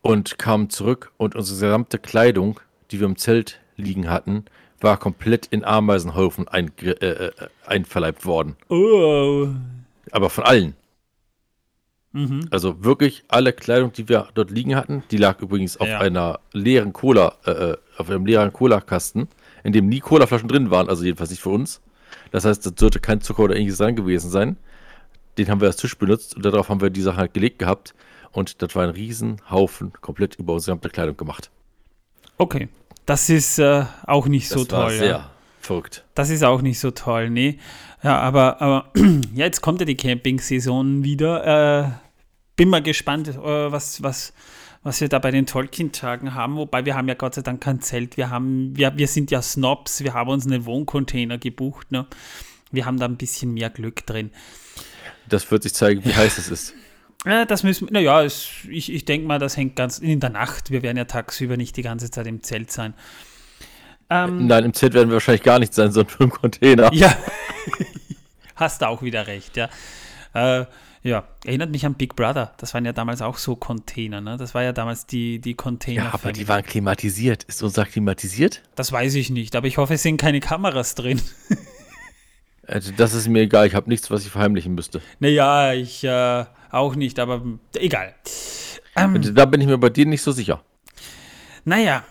und 0.00 0.38
kamen 0.38 0.70
zurück 0.70 1.12
und 1.18 1.36
unsere 1.36 1.60
gesamte 1.60 1.98
Kleidung, 1.98 2.58
die 2.90 3.00
wir 3.00 3.06
im 3.06 3.16
Zelt 3.16 3.60
liegen 3.76 4.08
hatten, 4.08 4.46
war 4.80 4.96
komplett 4.96 5.46
in 5.46 5.62
Ameisenhaufen 5.62 6.48
ein, 6.48 6.72
äh, 6.80 6.88
äh, 6.90 7.32
einverleibt 7.66 8.24
worden. 8.24 8.56
Oh. 8.70 9.48
Aber 10.10 10.30
von 10.30 10.44
allen. 10.44 10.74
Mhm. 12.12 12.46
Also 12.50 12.84
wirklich 12.84 13.24
alle 13.28 13.52
Kleidung, 13.52 13.92
die 13.92 14.08
wir 14.08 14.28
dort 14.34 14.50
liegen 14.50 14.76
hatten, 14.76 15.02
die 15.10 15.16
lag 15.16 15.40
übrigens 15.40 15.76
auf 15.78 15.88
Ja. 15.88 15.98
einer 16.00 16.40
leeren 16.52 16.92
Cola, 16.92 17.34
äh, 17.46 17.50
äh, 17.50 17.76
auf 17.96 18.10
einem 18.10 18.26
leeren 18.26 18.52
Cola-Kasten, 18.52 19.28
in 19.64 19.72
dem 19.72 19.88
nie 19.88 20.00
Colaflaschen 20.00 20.48
drin 20.48 20.70
waren, 20.70 20.88
also 20.88 21.04
jedenfalls 21.04 21.30
nicht 21.30 21.42
für 21.42 21.48
uns. 21.50 21.80
Das 22.30 22.44
heißt, 22.44 22.66
da 22.66 22.70
sollte 22.76 23.00
kein 23.00 23.20
Zucker 23.20 23.44
oder 23.44 23.56
ähnliches 23.56 23.78
dran 23.78 23.96
gewesen 23.96 24.30
sein. 24.30 24.56
Den 25.38 25.48
haben 25.48 25.60
wir 25.60 25.68
als 25.68 25.76
Tisch 25.76 25.96
benutzt 25.96 26.36
und 26.36 26.44
darauf 26.44 26.68
haben 26.68 26.80
wir 26.82 26.90
die 26.90 27.00
Sache 27.02 27.16
halt 27.16 27.32
gelegt 27.34 27.58
gehabt. 27.58 27.94
Und 28.32 28.60
das 28.62 28.74
war 28.74 28.84
ein 28.84 28.90
Riesenhaufen 28.90 29.92
komplett 30.00 30.34
über 30.36 30.54
unsere 30.54 30.72
gesamte 30.76 30.88
Kleidung 30.90 31.16
gemacht. 31.16 31.50
Okay. 32.38 32.68
Das 33.06 33.28
ist 33.30 33.58
äh, 33.58 33.84
auch 34.06 34.26
nicht 34.26 34.48
so 34.48 34.64
das 34.64 34.70
war 34.72 34.88
toll. 34.88 34.98
sehr 34.98 35.08
Ja. 35.10 35.30
verrückt. 35.60 36.04
Das 36.14 36.30
ist 36.30 36.44
auch 36.44 36.62
nicht 36.62 36.78
so 36.80 36.90
toll, 36.92 37.30
nee. 37.30 37.58
Ja, 38.02 38.18
aber, 38.20 38.60
aber 38.62 38.90
ja, 38.96 39.04
jetzt 39.34 39.60
kommt 39.60 39.80
ja 39.80 39.86
die 39.86 39.96
Camping-Saison 39.96 41.02
wieder. 41.04 42.00
Bin 42.56 42.68
mal 42.68 42.82
gespannt, 42.82 43.28
äh, 43.28 43.72
was, 43.72 44.02
was, 44.02 44.32
was 44.82 45.00
wir 45.00 45.08
da 45.08 45.18
bei 45.18 45.30
den 45.30 45.46
Tolkien-Tagen 45.46 46.34
haben. 46.34 46.56
Wobei 46.56 46.84
wir 46.84 46.94
haben 46.94 47.08
ja 47.08 47.14
Gott 47.14 47.34
sei 47.34 47.42
Dank 47.42 47.60
kein 47.62 47.80
Zelt. 47.80 48.16
Wir, 48.16 48.30
haben, 48.30 48.76
wir, 48.76 48.96
wir 48.96 49.08
sind 49.08 49.30
ja 49.30 49.40
Snobs. 49.42 50.02
Wir 50.02 50.14
haben 50.14 50.30
uns 50.30 50.46
einen 50.46 50.64
Wohncontainer 50.66 51.38
gebucht. 51.38 51.90
Ne? 51.92 52.06
Wir 52.70 52.86
haben 52.86 52.98
da 52.98 53.06
ein 53.06 53.16
bisschen 53.16 53.54
mehr 53.54 53.70
Glück 53.70 54.06
drin. 54.06 54.30
Das 55.28 55.50
wird 55.50 55.62
sich 55.62 55.74
zeigen, 55.74 56.04
wie 56.04 56.14
heiß 56.14 56.38
es 56.38 56.48
ist. 56.50 56.74
Ja, 57.24 57.44
das 57.44 57.62
müssen 57.62 57.86
wir, 57.86 57.92
naja, 57.92 58.24
es, 58.24 58.48
ich, 58.68 58.92
ich 58.92 59.04
denke 59.04 59.28
mal, 59.28 59.38
das 59.38 59.56
hängt 59.56 59.76
ganz 59.76 60.00
in 60.00 60.18
der 60.18 60.30
Nacht. 60.30 60.72
Wir 60.72 60.82
werden 60.82 60.96
ja 60.96 61.04
tagsüber 61.04 61.56
nicht 61.56 61.76
die 61.76 61.82
ganze 61.82 62.10
Zeit 62.10 62.26
im 62.26 62.42
Zelt 62.42 62.72
sein. 62.72 62.94
Ähm, 64.10 64.46
Nein, 64.46 64.64
im 64.64 64.74
Zelt 64.74 64.92
werden 64.94 65.08
wir 65.08 65.14
wahrscheinlich 65.14 65.44
gar 65.44 65.58
nicht 65.58 65.72
sein, 65.72 65.92
sondern 65.92 66.16
im 66.18 66.30
Container. 66.30 66.92
Ja, 66.92 67.16
hast 68.56 68.82
du 68.82 68.88
auch 68.88 69.02
wieder 69.02 69.26
recht, 69.26 69.56
ja. 69.56 69.68
Äh, 70.34 70.66
ja, 71.02 71.24
erinnert 71.44 71.70
mich 71.70 71.84
an 71.84 71.94
Big 71.94 72.14
Brother. 72.14 72.52
Das 72.58 72.74
waren 72.74 72.84
ja 72.84 72.92
damals 72.92 73.22
auch 73.22 73.36
so 73.36 73.56
Container, 73.56 74.20
ne? 74.20 74.36
Das 74.36 74.54
war 74.54 74.62
ja 74.62 74.72
damals 74.72 75.06
die, 75.06 75.40
die 75.40 75.54
Container. 75.54 76.04
Ja, 76.04 76.14
aber 76.14 76.32
die 76.32 76.46
waren 76.46 76.62
klimatisiert. 76.62 77.42
Ist 77.44 77.62
unser 77.62 77.84
klimatisiert? 77.84 78.62
das 78.76 78.92
weiß 78.92 79.14
ich 79.16 79.30
nicht, 79.30 79.56
aber 79.56 79.66
ich 79.66 79.78
hoffe, 79.78 79.94
es 79.94 80.02
sind 80.02 80.18
keine 80.18 80.40
Kameras 80.40 80.94
drin. 80.94 81.20
Also 82.64 82.92
das 82.96 83.12
ist 83.12 83.28
mir 83.28 83.40
egal. 83.40 83.66
Ich 83.66 83.74
habe 83.74 83.90
nichts, 83.90 84.08
was 84.10 84.24
ich 84.24 84.30
verheimlichen 84.30 84.74
müsste. 84.74 85.02
Naja, 85.18 85.72
ich 85.72 86.04
äh, 86.04 86.44
auch 86.70 86.94
nicht, 86.94 87.18
aber 87.18 87.42
egal. 87.74 88.14
Ähm, 88.94 89.34
Da 89.34 89.46
bin 89.46 89.60
ich 89.60 89.66
mir 89.66 89.78
bei 89.78 89.90
dir 89.90 90.06
nicht 90.06 90.22
so 90.22 90.30
sicher. 90.30 90.62
Naja, 91.64 92.04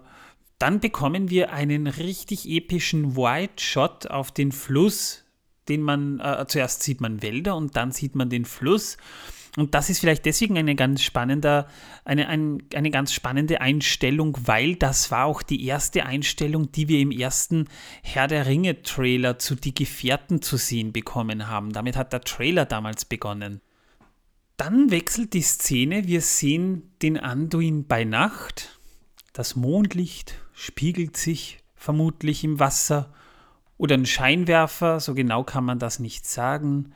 dann 0.59 0.81
bekommen 0.81 1.31
wir 1.31 1.53
einen 1.53 1.87
richtig 1.87 2.49
epischen 2.49 3.17
Wide 3.17 3.61
Shot 3.61 4.07
auf 4.07 4.33
den 4.33 4.51
Fluss, 4.51 5.25
den 5.69 5.83
man, 5.83 6.21
äh, 6.21 6.47
zuerst 6.49 6.83
sieht 6.83 7.01
man 7.01 7.23
Wälder 7.23 7.55
und 7.55 7.77
dann 7.77 7.93
sieht 7.93 8.17
man 8.17 8.29
den 8.29 8.45
Fluss. 8.45 8.97
Und 9.59 9.75
das 9.75 9.91
ist 9.91 9.99
vielleicht 9.99 10.25
deswegen 10.25 10.57
eine 10.57 10.77
ganz 10.77 11.03
spannende, 11.03 11.67
eine, 12.05 12.29
ein, 12.29 12.63
eine 12.77 12.93
ganz 12.93 13.13
spannende 13.13 13.61
Einstellung, 13.61 14.39
weil 14.45 14.77
das 14.77 15.11
war 15.11 15.25
auch 15.25 15.43
die 15.43 15.65
erste 15.67 16.07
Einstellung, 16.07 16.71
die 16.71 16.87
wir 16.87 17.01
im 17.01 17.11
ersten 17.11 17.67
Herr 18.03 18.29
der 18.29 18.47
Ringe 18.47 18.83
Trailer 18.83 19.41
zu 19.41 19.57
Die 19.57 19.75
Gefährten 19.75 20.43
zu 20.43 20.59
sehen 20.59 20.93
bekommen 20.93 21.49
haben. 21.49 21.73
Damit 21.73 21.97
hat 21.97 22.13
der 22.13 22.21
Trailer 22.21 22.67
damals 22.67 23.05
begonnen. 23.05 23.61
Dann 24.57 24.93
wechselt 24.93 25.35
die 25.35 25.43
Szene, 25.43 26.07
wir 26.07 26.21
sehen 26.21 26.93
den 27.03 27.19
Anduin 27.19 27.85
bei 27.89 28.05
Nacht. 28.05 28.79
Das 29.33 29.57
Mondlicht 29.57 30.37
spiegelt 30.53 31.17
sich 31.17 31.59
vermutlich 31.75 32.45
im 32.45 32.61
Wasser 32.61 33.13
oder 33.77 33.97
ein 33.97 34.07
Scheinwerfer, 34.07 35.01
so 35.01 35.15
genau 35.15 35.43
kann 35.43 35.65
man 35.65 35.81
das 35.81 35.99
nicht 35.99 36.27
sagen. 36.27 36.93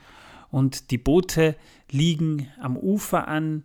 Und 0.51 0.91
die 0.93 0.99
Boote 0.99 1.57
liegen 1.93 2.49
am 2.61 2.77
Ufer 2.77 3.29
an. 3.29 3.65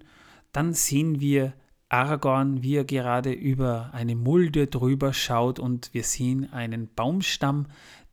Dann 0.51 0.73
sehen 0.73 1.19
wir 1.19 1.53
Aragorn, 1.89 2.61
wie 2.63 2.75
er 2.75 2.85
gerade 2.85 3.31
über 3.31 3.91
eine 3.93 4.15
Mulde 4.15 4.67
drüber 4.67 5.13
schaut 5.13 5.59
und 5.59 5.93
wir 5.93 6.03
sehen 6.03 6.51
einen 6.51 6.93
Baumstamm, 6.93 7.67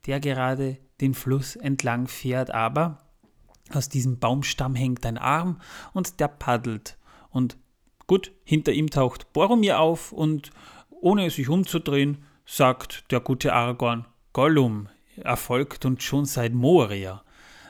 der 0.05 0.19
gerade 0.19 0.77
den 1.01 1.13
Fluss 1.13 1.55
entlang 1.55 2.07
fährt, 2.07 2.51
aber 2.51 2.99
aus 3.73 3.89
diesem 3.89 4.19
Baumstamm 4.19 4.75
hängt 4.75 5.05
ein 5.05 5.17
Arm 5.17 5.59
und 5.93 6.19
der 6.19 6.27
paddelt. 6.27 6.97
Und 7.29 7.57
gut, 8.07 8.31
hinter 8.43 8.71
ihm 8.71 8.89
taucht 8.89 9.33
Boromir 9.33 9.79
auf 9.79 10.11
und 10.11 10.51
ohne 10.89 11.29
sich 11.29 11.49
umzudrehen, 11.49 12.23
sagt 12.45 13.11
der 13.11 13.19
gute 13.19 13.53
Aragorn, 13.53 14.05
Gollum, 14.33 14.87
erfolgt 15.17 15.85
und 15.85 16.03
schon 16.03 16.25
seit 16.25 16.53
Moria. 16.53 17.23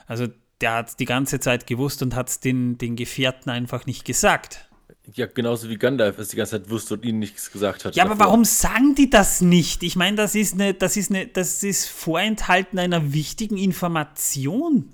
Also 0.05 0.27
der 0.65 0.73
hat 0.73 0.99
die 0.99 1.05
ganze 1.05 1.39
Zeit 1.39 1.67
gewusst 1.67 2.01
und 2.01 2.15
hat 2.15 2.27
es 2.27 2.39
den, 2.39 2.79
den 2.79 2.95
Gefährten 2.95 3.51
einfach 3.51 3.85
nicht 3.85 4.03
gesagt. 4.03 4.67
Ja, 5.13 5.27
genauso 5.27 5.69
wie 5.69 5.77
Gandalf 5.77 6.17
es 6.17 6.29
die 6.29 6.37
ganze 6.37 6.59
Zeit 6.59 6.71
wusste 6.71 6.95
und 6.95 7.05
ihnen 7.05 7.19
nichts 7.19 7.51
gesagt 7.51 7.85
hat. 7.85 7.95
Ja, 7.95 8.03
aber 8.03 8.15
davor. 8.15 8.25
warum 8.25 8.45
sagen 8.45 8.95
die 8.95 9.11
das 9.11 9.41
nicht? 9.41 9.83
Ich 9.83 9.95
meine, 9.95 10.17
das 10.17 10.33
ist 10.33 10.55
eine, 10.55 10.73
das 10.73 10.97
ist 10.97 11.11
eine, 11.11 11.27
das 11.27 11.61
ist 11.61 11.87
Vorenthalten 11.87 12.79
einer 12.79 13.13
wichtigen 13.13 13.57
Information. 13.57 14.89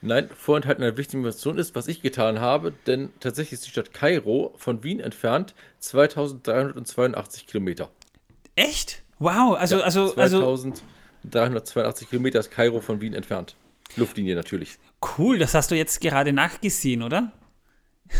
Nein, 0.00 0.28
vorenthalten 0.32 0.84
einer 0.84 0.96
wichtigen 0.96 1.24
Information 1.24 1.58
ist, 1.58 1.74
was 1.74 1.88
ich 1.88 2.02
getan 2.02 2.38
habe, 2.38 2.72
denn 2.86 3.10
tatsächlich 3.18 3.54
ist 3.54 3.66
die 3.66 3.70
Stadt 3.70 3.92
Kairo 3.92 4.54
von 4.58 4.84
Wien 4.84 5.00
entfernt 5.00 5.56
2382 5.80 7.48
Kilometer. 7.48 7.90
Echt? 8.54 9.02
Wow, 9.18 9.56
also, 9.58 9.78
Ja, 9.78 9.82
also, 9.82 10.14
also 10.14 10.38
2382 10.52 12.08
Kilometer 12.08 12.38
ist 12.38 12.52
Kairo 12.52 12.80
von 12.80 13.00
Wien 13.00 13.14
entfernt. 13.14 13.56
Luftlinie 13.96 14.36
natürlich. 14.36 14.78
Cool, 15.18 15.38
das 15.38 15.54
hast 15.54 15.70
du 15.70 15.74
jetzt 15.74 16.00
gerade 16.00 16.32
nachgesehen, 16.32 17.02
oder? 17.02 17.32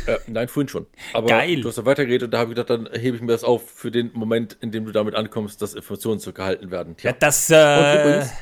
Äh, 0.06 0.18
nein, 0.26 0.49
vorhin 0.49 0.68
schon. 0.68 0.87
Aber 1.12 1.26
Geil. 1.26 1.60
du 1.60 1.68
hast 1.68 1.78
da 1.78 1.84
weitergeredet 1.84 2.26
und 2.26 2.30
da 2.30 2.38
habe 2.38 2.52
ich 2.52 2.56
gedacht, 2.56 2.70
dann 2.70 2.88
hebe 2.92 3.16
ich 3.16 3.22
mir 3.22 3.32
das 3.32 3.44
auf 3.44 3.68
für 3.68 3.90
den 3.90 4.10
Moment, 4.14 4.56
in 4.60 4.70
dem 4.70 4.84
du 4.84 4.92
damit 4.92 5.14
ankommst, 5.14 5.60
dass 5.62 5.75
Informationen 5.75 6.20
zurückgehalten 6.20 6.70
werden. 6.70 6.96
Ja, 7.02 7.12
das, 7.12 7.50
Und 7.50 7.56
äh, 7.56 8.00
übrigens, 8.00 8.32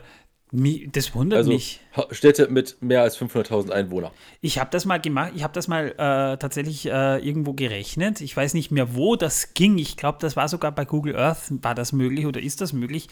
das 0.91 1.13
wundert 1.15 1.37
Also 1.37 1.51
mich. 1.51 1.79
Städte 2.11 2.47
mit 2.49 2.77
mehr 2.81 3.01
als 3.01 3.17
500.000 3.17 3.71
Einwohnern. 3.71 4.11
Ich 4.41 4.59
habe 4.59 4.69
das 4.71 4.85
mal 4.85 4.99
gemacht, 4.99 5.31
ich 5.35 5.43
habe 5.43 5.53
das 5.53 5.67
mal 5.67 5.89
äh, 5.91 6.37
tatsächlich 6.37 6.85
äh, 6.87 7.17
irgendwo 7.17 7.53
gerechnet. 7.53 8.21
Ich 8.21 8.35
weiß 8.35 8.53
nicht 8.53 8.71
mehr, 8.71 8.95
wo 8.95 9.15
das 9.15 9.53
ging. 9.53 9.77
Ich 9.77 9.97
glaube, 9.97 10.17
das 10.21 10.35
war 10.35 10.47
sogar 10.47 10.71
bei 10.71 10.85
Google 10.85 11.15
Earth, 11.15 11.51
war 11.61 11.75
das 11.75 11.93
möglich 11.93 12.25
oder 12.25 12.41
ist 12.41 12.61
das 12.61 12.73
möglich? 12.73 13.07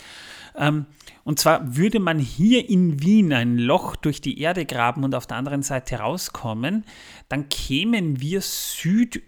Ähm, 0.56 0.86
und 1.24 1.40
zwar 1.40 1.76
würde 1.76 2.00
man 2.00 2.20
hier 2.20 2.70
in 2.70 3.02
Wien 3.02 3.34
ein 3.34 3.58
Loch 3.58 3.96
durch 3.96 4.22
die 4.22 4.40
Erde 4.40 4.66
graben 4.66 5.04
und 5.04 5.16
auf 5.16 5.28
der 5.28 5.38
anderen 5.38 5.64
Seite 5.64 5.98
rauskommen, 5.98 6.86
dann 7.30 7.50
kämen 7.50 8.22
wir 8.22 8.42
süd 8.42 9.22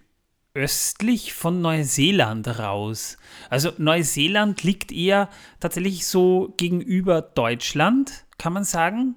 östlich 0.56 1.34
von 1.34 1.62
Neuseeland 1.62 2.48
raus. 2.60 3.18
Also 3.50 3.72
Neuseeland 3.78 4.64
liegt 4.64 4.92
eher 4.92 5.30
tatsächlich 5.60 6.06
so 6.08 6.54
gegenüber 6.58 7.22
Deutschland, 7.22 8.26
kann 8.38 8.54
man 8.54 8.64
sagen. 8.64 9.16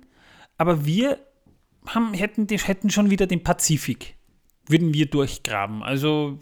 Aber 0.58 0.84
wir 0.84 1.18
haben, 1.86 2.12
hätten, 2.12 2.46
hätten 2.48 2.90
schon 2.90 3.10
wieder 3.10 3.26
den 3.26 3.42
Pazifik. 3.42 4.16
Würden 4.66 4.92
wir 4.92 5.06
durchgraben. 5.06 5.82
Also 5.82 6.38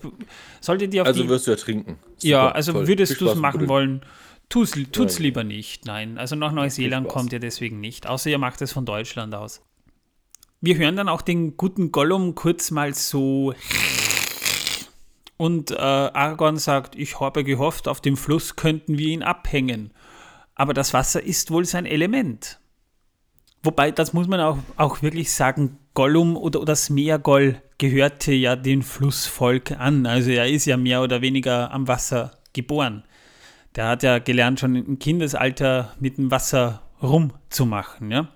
solltet 0.61 0.93
ihr 0.95 1.03
auf 1.03 1.09
Also 1.09 1.23
die, 1.23 1.29
wirst 1.29 1.47
du 1.47 1.53
ja 1.53 1.57
trinken. 1.57 1.99
Ja, 2.23 2.41
Super, 2.47 2.55
also 2.57 2.73
toll. 2.73 2.88
würdest 2.88 3.21
du 3.21 3.29
es 3.29 3.35
machen 3.37 3.61
mit- 3.61 3.69
wollen, 3.69 4.00
tu's, 4.49 4.73
tut's 4.91 5.19
lieber 5.21 5.45
nicht. 5.45 5.85
Nein, 5.85 6.19
also 6.19 6.35
nach 6.35 6.50
Neuseeland 6.53 7.07
kommt 7.09 7.33
ihr 7.33 7.38
deswegen 7.38 7.79
nicht. 7.79 8.07
Außer 8.09 8.31
ihr 8.31 8.38
macht 8.38 8.62
es 8.62 8.73
von 8.73 8.85
Deutschland 8.87 9.35
aus. 9.35 9.62
Wir 10.62 10.76
hören 10.79 10.97
dann 10.97 11.09
auch 11.09 11.21
den 11.23 11.57
guten 11.59 11.93
Gollum 11.93 12.35
kurz 12.35 12.71
mal 12.73 12.95
so. 12.95 13.55
Und 15.37 15.71
äh, 15.71 15.75
Aragorn 15.76 16.57
sagt, 16.57 16.97
ich 16.97 17.21
habe 17.21 17.45
gehofft, 17.45 17.88
auf 17.88 18.00
dem 18.00 18.16
Fluss 18.16 18.57
könnten 18.57 18.99
wir 18.99 19.09
ihn 19.09 19.23
abhängen. 19.23 19.93
Aber 20.55 20.73
das 20.73 20.95
Wasser 20.95 21.23
ist 21.23 21.50
wohl 21.50 21.64
sein 21.66 21.85
Element. 21.85 22.59
Wobei, 23.62 23.90
das 23.90 24.12
muss 24.12 24.28
man 24.28 24.40
auch, 24.40 24.59
auch 24.76 25.02
wirklich 25.02 25.33
sagen, 25.33 25.78
Gollum 25.93 26.37
oder, 26.37 26.61
oder 26.61 26.73
das 26.73 26.88
Meergoll 26.88 27.61
gehörte 27.78 28.33
ja 28.33 28.57
dem 28.57 28.83
Flussvolk 28.83 29.73
an. 29.73 30.07
Also 30.07 30.31
er 30.31 30.49
ist 30.49 30.64
ja 30.64 30.76
mehr 30.76 31.02
oder 31.02 31.21
weniger 31.21 31.71
am 31.73 31.88
Wasser 31.88 32.38
geboren. 32.52 33.05
Der 33.75 33.88
hat 33.88 34.02
ja 34.02 34.19
gelernt, 34.19 34.61
schon 34.61 34.75
im 34.75 34.99
Kindesalter 34.99 35.95
mit 36.00 36.16
dem 36.16 36.31
Wasser 36.31 36.83
rumzumachen. 37.02 38.11
Ja? 38.11 38.28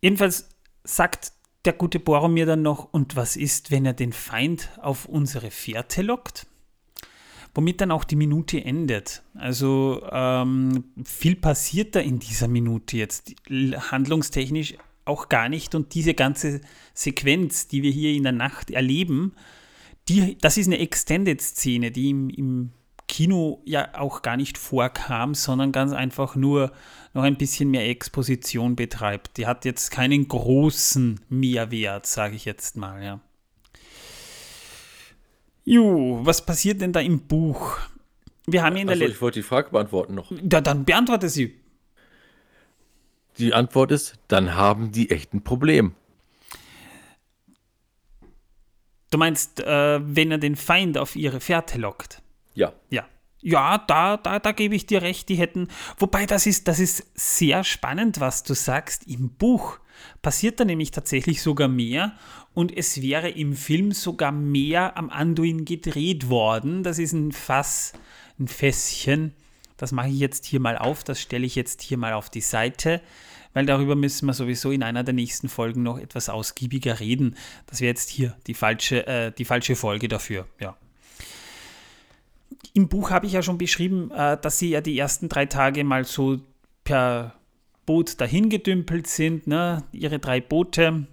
Jedenfalls 0.00 0.48
sagt 0.84 1.32
der 1.64 1.72
gute 1.72 2.00
Boromir 2.00 2.46
dann 2.46 2.62
noch, 2.62 2.92
und 2.92 3.16
was 3.16 3.36
ist, 3.36 3.70
wenn 3.70 3.86
er 3.86 3.92
den 3.92 4.12
Feind 4.12 4.70
auf 4.80 5.06
unsere 5.06 5.50
Fährte 5.50 6.02
lockt? 6.02 6.46
Womit 7.54 7.80
dann 7.82 7.90
auch 7.90 8.04
die 8.04 8.16
Minute 8.16 8.64
endet. 8.64 9.22
Also 9.34 10.02
ähm, 10.10 10.84
viel 11.04 11.36
passiert 11.36 11.94
da 11.94 12.00
in 12.00 12.18
dieser 12.18 12.48
Minute 12.48 12.96
jetzt, 12.96 13.34
handlungstechnisch 13.50 14.74
auch 15.04 15.28
gar 15.28 15.48
nicht. 15.48 15.74
Und 15.74 15.94
diese 15.94 16.14
ganze 16.14 16.62
Sequenz, 16.94 17.68
die 17.68 17.82
wir 17.82 17.90
hier 17.90 18.14
in 18.14 18.22
der 18.22 18.32
Nacht 18.32 18.70
erleben, 18.70 19.34
die, 20.08 20.38
das 20.38 20.56
ist 20.56 20.66
eine 20.66 20.78
Extended-Szene, 20.78 21.90
die 21.90 22.10
im, 22.10 22.30
im 22.30 22.72
Kino 23.12 23.60
ja 23.66 23.90
auch 23.92 24.22
gar 24.22 24.38
nicht 24.38 24.56
vorkam, 24.56 25.34
sondern 25.34 25.70
ganz 25.70 25.92
einfach 25.92 26.34
nur 26.34 26.72
noch 27.12 27.24
ein 27.24 27.36
bisschen 27.36 27.70
mehr 27.70 27.86
Exposition 27.86 28.74
betreibt. 28.74 29.36
Die 29.36 29.46
hat 29.46 29.66
jetzt 29.66 29.90
keinen 29.90 30.28
großen 30.28 31.20
Mehrwert, 31.28 32.06
sage 32.06 32.36
ich 32.36 32.46
jetzt 32.46 32.78
mal, 32.78 33.04
ja. 33.04 33.20
Jo, 35.66 36.20
was 36.22 36.46
passiert 36.46 36.80
denn 36.80 36.94
da 36.94 37.00
im 37.00 37.20
Buch? 37.20 37.76
Wir 38.46 38.62
haben 38.62 38.76
ja 38.76 38.80
in 38.80 38.88
der 38.88 38.96
letzten. 38.96 39.12
ich 39.12 39.20
wollte 39.20 39.40
die 39.40 39.46
Frage 39.46 39.68
beantworten 39.72 40.14
noch. 40.14 40.30
Ja, 40.30 40.62
dann 40.62 40.86
beantworte 40.86 41.28
sie. 41.28 41.54
Die 43.36 43.52
Antwort 43.52 43.92
ist, 43.92 44.14
dann 44.28 44.54
haben 44.54 44.90
die 44.90 45.10
echt 45.10 45.34
ein 45.34 45.44
Problem. 45.44 45.94
Du 49.10 49.18
meinst, 49.18 49.60
äh, 49.60 50.00
wenn 50.02 50.30
er 50.30 50.38
den 50.38 50.56
Feind 50.56 50.96
auf 50.96 51.14
ihre 51.14 51.40
Fährte 51.40 51.76
lockt. 51.76 52.21
Ja. 52.54 52.72
Ja. 52.90 53.04
Ja, 53.44 53.78
da, 53.78 54.16
da, 54.16 54.38
da 54.38 54.52
gebe 54.52 54.76
ich 54.76 54.86
dir 54.86 55.02
recht, 55.02 55.28
die 55.28 55.34
hätten. 55.34 55.66
Wobei, 55.98 56.26
das 56.26 56.46
ist, 56.46 56.68
das 56.68 56.78
ist 56.78 57.04
sehr 57.14 57.64
spannend, 57.64 58.20
was 58.20 58.44
du 58.44 58.54
sagst. 58.54 59.08
Im 59.08 59.30
Buch 59.30 59.80
passiert 60.22 60.60
da 60.60 60.64
nämlich 60.64 60.92
tatsächlich 60.92 61.42
sogar 61.42 61.66
mehr 61.66 62.16
und 62.54 62.76
es 62.76 63.02
wäre 63.02 63.30
im 63.30 63.54
Film 63.54 63.92
sogar 63.92 64.30
mehr 64.30 64.96
am 64.96 65.10
Anduin 65.10 65.64
gedreht 65.64 66.28
worden. 66.28 66.82
Das 66.84 66.98
ist 66.98 67.12
ein 67.12 67.32
Fass, 67.32 67.92
ein 68.38 68.46
Fässchen. 68.46 69.34
Das 69.76 69.90
mache 69.90 70.08
ich 70.08 70.18
jetzt 70.18 70.46
hier 70.46 70.60
mal 70.60 70.78
auf, 70.78 71.02
das 71.02 71.20
stelle 71.20 71.46
ich 71.46 71.56
jetzt 71.56 71.82
hier 71.82 71.98
mal 71.98 72.12
auf 72.12 72.30
die 72.30 72.40
Seite, 72.40 73.00
weil 73.54 73.66
darüber 73.66 73.96
müssen 73.96 74.26
wir 74.26 74.34
sowieso 74.34 74.70
in 74.70 74.84
einer 74.84 75.02
der 75.02 75.14
nächsten 75.14 75.48
Folgen 75.48 75.82
noch 75.82 75.98
etwas 75.98 76.28
ausgiebiger 76.28 77.00
reden. 77.00 77.36
Das 77.66 77.80
wäre 77.80 77.88
jetzt 77.88 78.08
hier 78.08 78.36
die 78.46 78.54
falsche, 78.54 79.04
äh, 79.06 79.32
die 79.32 79.44
falsche 79.44 79.74
Folge 79.74 80.06
dafür, 80.06 80.46
ja. 80.60 80.76
Im 82.74 82.88
Buch 82.88 83.10
habe 83.10 83.26
ich 83.26 83.32
ja 83.32 83.42
schon 83.42 83.58
beschrieben, 83.58 84.10
äh, 84.10 84.38
dass 84.40 84.58
sie 84.58 84.70
ja 84.70 84.80
die 84.80 84.98
ersten 84.98 85.28
drei 85.28 85.46
Tage 85.46 85.84
mal 85.84 86.04
so 86.04 86.40
per 86.84 87.34
Boot 87.86 88.20
dahin 88.20 88.48
gedümpelt 88.48 89.06
sind, 89.06 89.46
ne? 89.46 89.84
ihre 89.92 90.18
drei 90.18 90.40
Boote. 90.40 91.06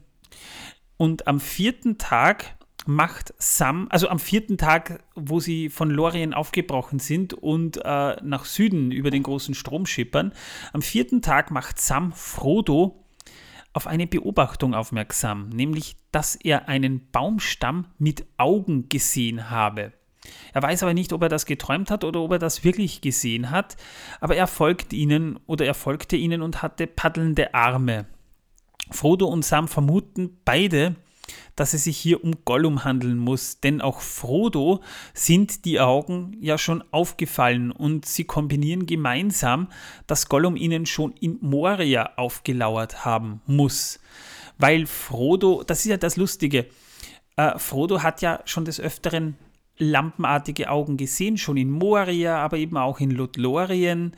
Und 0.98 1.28
am 1.28 1.40
vierten 1.40 1.98
Tag 1.98 2.56
macht 2.86 3.34
Sam, 3.38 3.88
also 3.90 4.10
am 4.10 4.20
vierten 4.20 4.58
Tag, 4.58 5.04
wo 5.16 5.40
sie 5.40 5.70
von 5.70 5.90
Lorien 5.90 6.34
aufgebrochen 6.34 7.00
sind 7.00 7.34
und 7.34 7.78
äh, 7.78 8.16
nach 8.24 8.46
Süden 8.46 8.92
über 8.92 9.12
den 9.12 9.24
großen 9.24 9.54
Strom 9.54 9.86
schippern, 9.86 10.34
am 10.74 10.82
vierten 10.82 11.22
Tag 11.22 11.52
macht 11.52 11.80
Sam 11.80 12.12
Frodo 12.12 13.06
auf 13.74 13.86
eine 13.86 14.08
Beobachtung 14.08 14.74
aufmerksam, 14.74 15.50
nämlich, 15.50 15.98
dass 16.12 16.36
er 16.36 16.68
einen 16.68 17.12
Baumstamm 17.12 17.86
mit 18.00 18.26
Augen 18.38 18.90
gesehen 18.90 19.50
habe. 19.50 19.94
Er 20.54 20.62
weiß 20.62 20.84
aber 20.84 20.94
nicht, 20.94 21.14
ob 21.14 21.22
er 21.22 21.30
das 21.30 21.46
geträumt 21.46 21.92
hat 21.92 22.04
oder 22.04 22.22
ob 22.22 22.32
er 22.32 22.40
das 22.40 22.64
wirklich 22.64 23.02
gesehen 23.02 23.52
hat, 23.52 23.78
aber 24.20 24.36
er 24.36 24.48
folgt 24.48 24.94
ihnen 24.94 25.40
oder 25.46 25.66
er 25.66 25.74
folgte 25.74 26.16
ihnen 26.16 26.42
und 26.42 26.62
hatte 26.62 26.88
paddelnde 26.88 27.54
Arme. 27.54 28.06
Frodo 28.92 29.28
und 29.28 29.46
Sam 29.46 29.68
vermuten 29.68 30.38
beide, 30.46 30.96
dass 31.56 31.74
es 31.74 31.84
sich 31.84 31.98
hier 31.98 32.24
um 32.24 32.34
Gollum 32.46 32.84
handeln 32.84 33.18
muss, 33.18 33.60
denn 33.60 33.82
auch 33.82 34.02
Frodo 34.02 34.82
sind 35.14 35.66
die 35.66 35.80
Augen 35.80 36.36
ja 36.40 36.58
schon 36.58 36.84
aufgefallen 36.92 37.72
und 37.72 38.06
sie 38.06 38.24
kombinieren 38.24 38.86
gemeinsam, 38.86 39.68
dass 40.08 40.30
Gollum 40.30 40.56
ihnen 40.56 40.86
schon 40.86 41.14
in 41.20 41.38
Moria 41.42 42.12
aufgelauert 42.16 43.06
haben 43.06 43.42
muss. 43.46 44.00
Weil 44.58 44.88
Frodo, 44.88 45.64
das 45.64 45.80
ist 45.80 45.86
ja 45.86 45.98
das 45.98 46.18
Lustige, 46.18 46.66
äh, 47.36 47.58
Frodo 47.60 48.02
hat 48.02 48.22
ja 48.22 48.42
schon 48.46 48.66
des 48.66 48.80
Öfteren 48.80 49.38
lampenartige 49.80 50.70
Augen 50.70 50.98
gesehen, 50.98 51.38
schon 51.38 51.58
in 51.58 51.72
Moria, 51.72 52.38
aber 52.38 52.58
eben 52.58 52.78
auch 52.78 53.00
in 53.00 53.12
Lothlorien. 53.12 54.14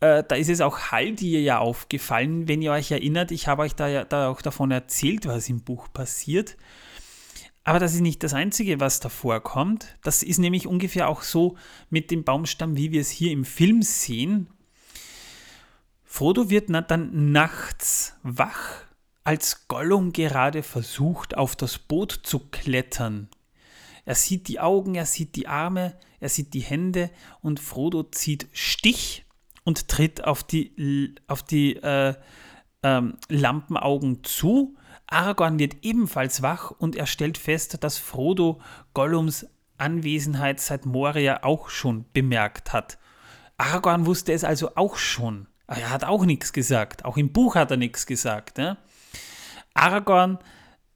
Äh, 0.00 0.24
da 0.28 0.36
ist 0.36 0.50
es 0.50 0.60
auch 0.60 0.90
Haldir 0.90 1.40
ja 1.40 1.58
aufgefallen, 1.58 2.48
wenn 2.48 2.60
ihr 2.60 2.72
euch 2.72 2.90
erinnert. 2.90 3.30
Ich 3.30 3.48
habe 3.48 3.62
euch 3.62 3.74
da 3.74 3.88
ja 3.88 4.04
da 4.04 4.28
auch 4.28 4.42
davon 4.42 4.70
erzählt, 4.70 5.26
was 5.26 5.48
im 5.48 5.62
Buch 5.62 5.88
passiert. 5.92 6.56
Aber 7.64 7.78
das 7.78 7.94
ist 7.94 8.00
nicht 8.00 8.22
das 8.22 8.34
Einzige, 8.34 8.78
was 8.78 9.00
da 9.00 9.08
vorkommt. 9.08 9.96
Das 10.02 10.22
ist 10.22 10.38
nämlich 10.38 10.66
ungefähr 10.66 11.08
auch 11.08 11.22
so 11.22 11.56
mit 11.90 12.10
dem 12.10 12.22
Baumstamm, 12.22 12.76
wie 12.76 12.92
wir 12.92 13.00
es 13.00 13.10
hier 13.10 13.32
im 13.32 13.44
Film 13.44 13.82
sehen. 13.82 14.48
Frodo 16.04 16.48
wird 16.48 16.70
dann 16.70 17.32
nachts 17.32 18.14
wach, 18.22 18.84
als 19.24 19.66
Gollum 19.66 20.12
gerade 20.12 20.62
versucht, 20.62 21.36
auf 21.36 21.56
das 21.56 21.78
Boot 21.78 22.20
zu 22.22 22.38
klettern. 22.38 23.28
Er 24.06 24.14
sieht 24.14 24.48
die 24.48 24.60
Augen, 24.60 24.94
er 24.94 25.04
sieht 25.04 25.36
die 25.36 25.48
Arme, 25.48 25.98
er 26.20 26.30
sieht 26.30 26.54
die 26.54 26.60
Hände 26.60 27.10
und 27.42 27.60
Frodo 27.60 28.04
zieht 28.04 28.48
Stich 28.52 29.26
und 29.64 29.88
tritt 29.88 30.24
auf 30.24 30.42
die, 30.44 31.14
auf 31.26 31.42
die 31.42 31.76
äh, 31.76 32.14
ähm, 32.82 33.18
Lampenaugen 33.28 34.24
zu. 34.24 34.76
Aragorn 35.08 35.58
wird 35.58 35.84
ebenfalls 35.84 36.40
wach 36.40 36.70
und 36.70 36.96
er 36.96 37.06
stellt 37.06 37.36
fest, 37.36 37.82
dass 37.82 37.98
Frodo 37.98 38.60
Gollums 38.94 39.46
Anwesenheit 39.76 40.60
seit 40.60 40.86
Moria 40.86 41.42
auch 41.42 41.68
schon 41.68 42.06
bemerkt 42.12 42.72
hat. 42.72 42.98
Aragorn 43.58 44.06
wusste 44.06 44.32
es 44.32 44.44
also 44.44 44.76
auch 44.76 44.96
schon. 44.96 45.48
Er 45.66 45.90
hat 45.90 46.04
auch 46.04 46.24
nichts 46.24 46.52
gesagt. 46.52 47.04
Auch 47.04 47.16
im 47.16 47.32
Buch 47.32 47.56
hat 47.56 47.70
er 47.72 47.76
nichts 47.76 48.06
gesagt. 48.06 48.58
Ne? 48.58 48.76
Aragorn 49.74 50.38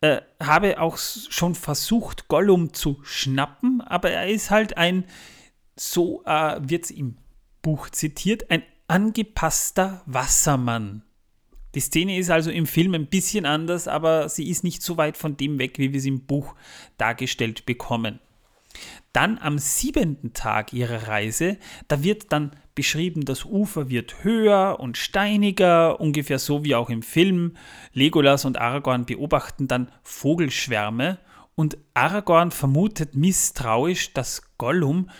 äh, 0.00 0.20
habe 0.42 0.80
auch 0.80 0.96
schon 0.96 1.54
versucht, 1.54 2.28
Gollum 2.28 2.72
zu 2.72 3.00
schnappen, 3.02 3.80
aber 3.80 4.10
er 4.10 4.28
ist 4.28 4.50
halt 4.50 4.76
ein, 4.76 5.04
so 5.76 6.22
äh, 6.24 6.58
wird 6.62 6.84
es 6.84 6.90
im 6.90 7.16
Buch 7.62 7.90
zitiert, 7.90 8.50
ein 8.50 8.62
angepasster 8.88 10.02
Wassermann. 10.06 11.02
Die 11.74 11.80
Szene 11.80 12.18
ist 12.18 12.30
also 12.30 12.50
im 12.50 12.66
Film 12.66 12.94
ein 12.94 13.06
bisschen 13.06 13.46
anders, 13.46 13.86
aber 13.86 14.28
sie 14.28 14.48
ist 14.48 14.64
nicht 14.64 14.82
so 14.82 14.96
weit 14.96 15.16
von 15.16 15.36
dem 15.36 15.58
weg, 15.58 15.78
wie 15.78 15.92
wir 15.92 16.00
sie 16.00 16.08
im 16.08 16.26
Buch 16.26 16.54
dargestellt 16.98 17.64
bekommen. 17.64 18.18
Dann 19.12 19.38
am 19.38 19.58
siebenten 19.58 20.32
Tag 20.34 20.72
ihrer 20.72 21.08
Reise, 21.08 21.58
da 21.88 22.02
wird 22.02 22.32
dann 22.32 22.52
beschrieben, 22.74 23.24
das 23.24 23.44
Ufer 23.44 23.88
wird 23.88 24.22
höher 24.22 24.78
und 24.78 24.96
steiniger, 24.96 26.00
ungefähr 26.00 26.38
so 26.38 26.64
wie 26.64 26.74
auch 26.76 26.90
im 26.90 27.02
Film. 27.02 27.56
Legolas 27.92 28.44
und 28.44 28.58
Aragorn 28.58 29.06
beobachten 29.06 29.66
dann 29.66 29.90
Vogelschwärme 30.02 31.18
und 31.56 31.76
Aragorn 31.92 32.52
vermutet 32.52 33.14
misstrauisch, 33.16 34.12
dass 34.12 34.42
Gollum 34.58 35.10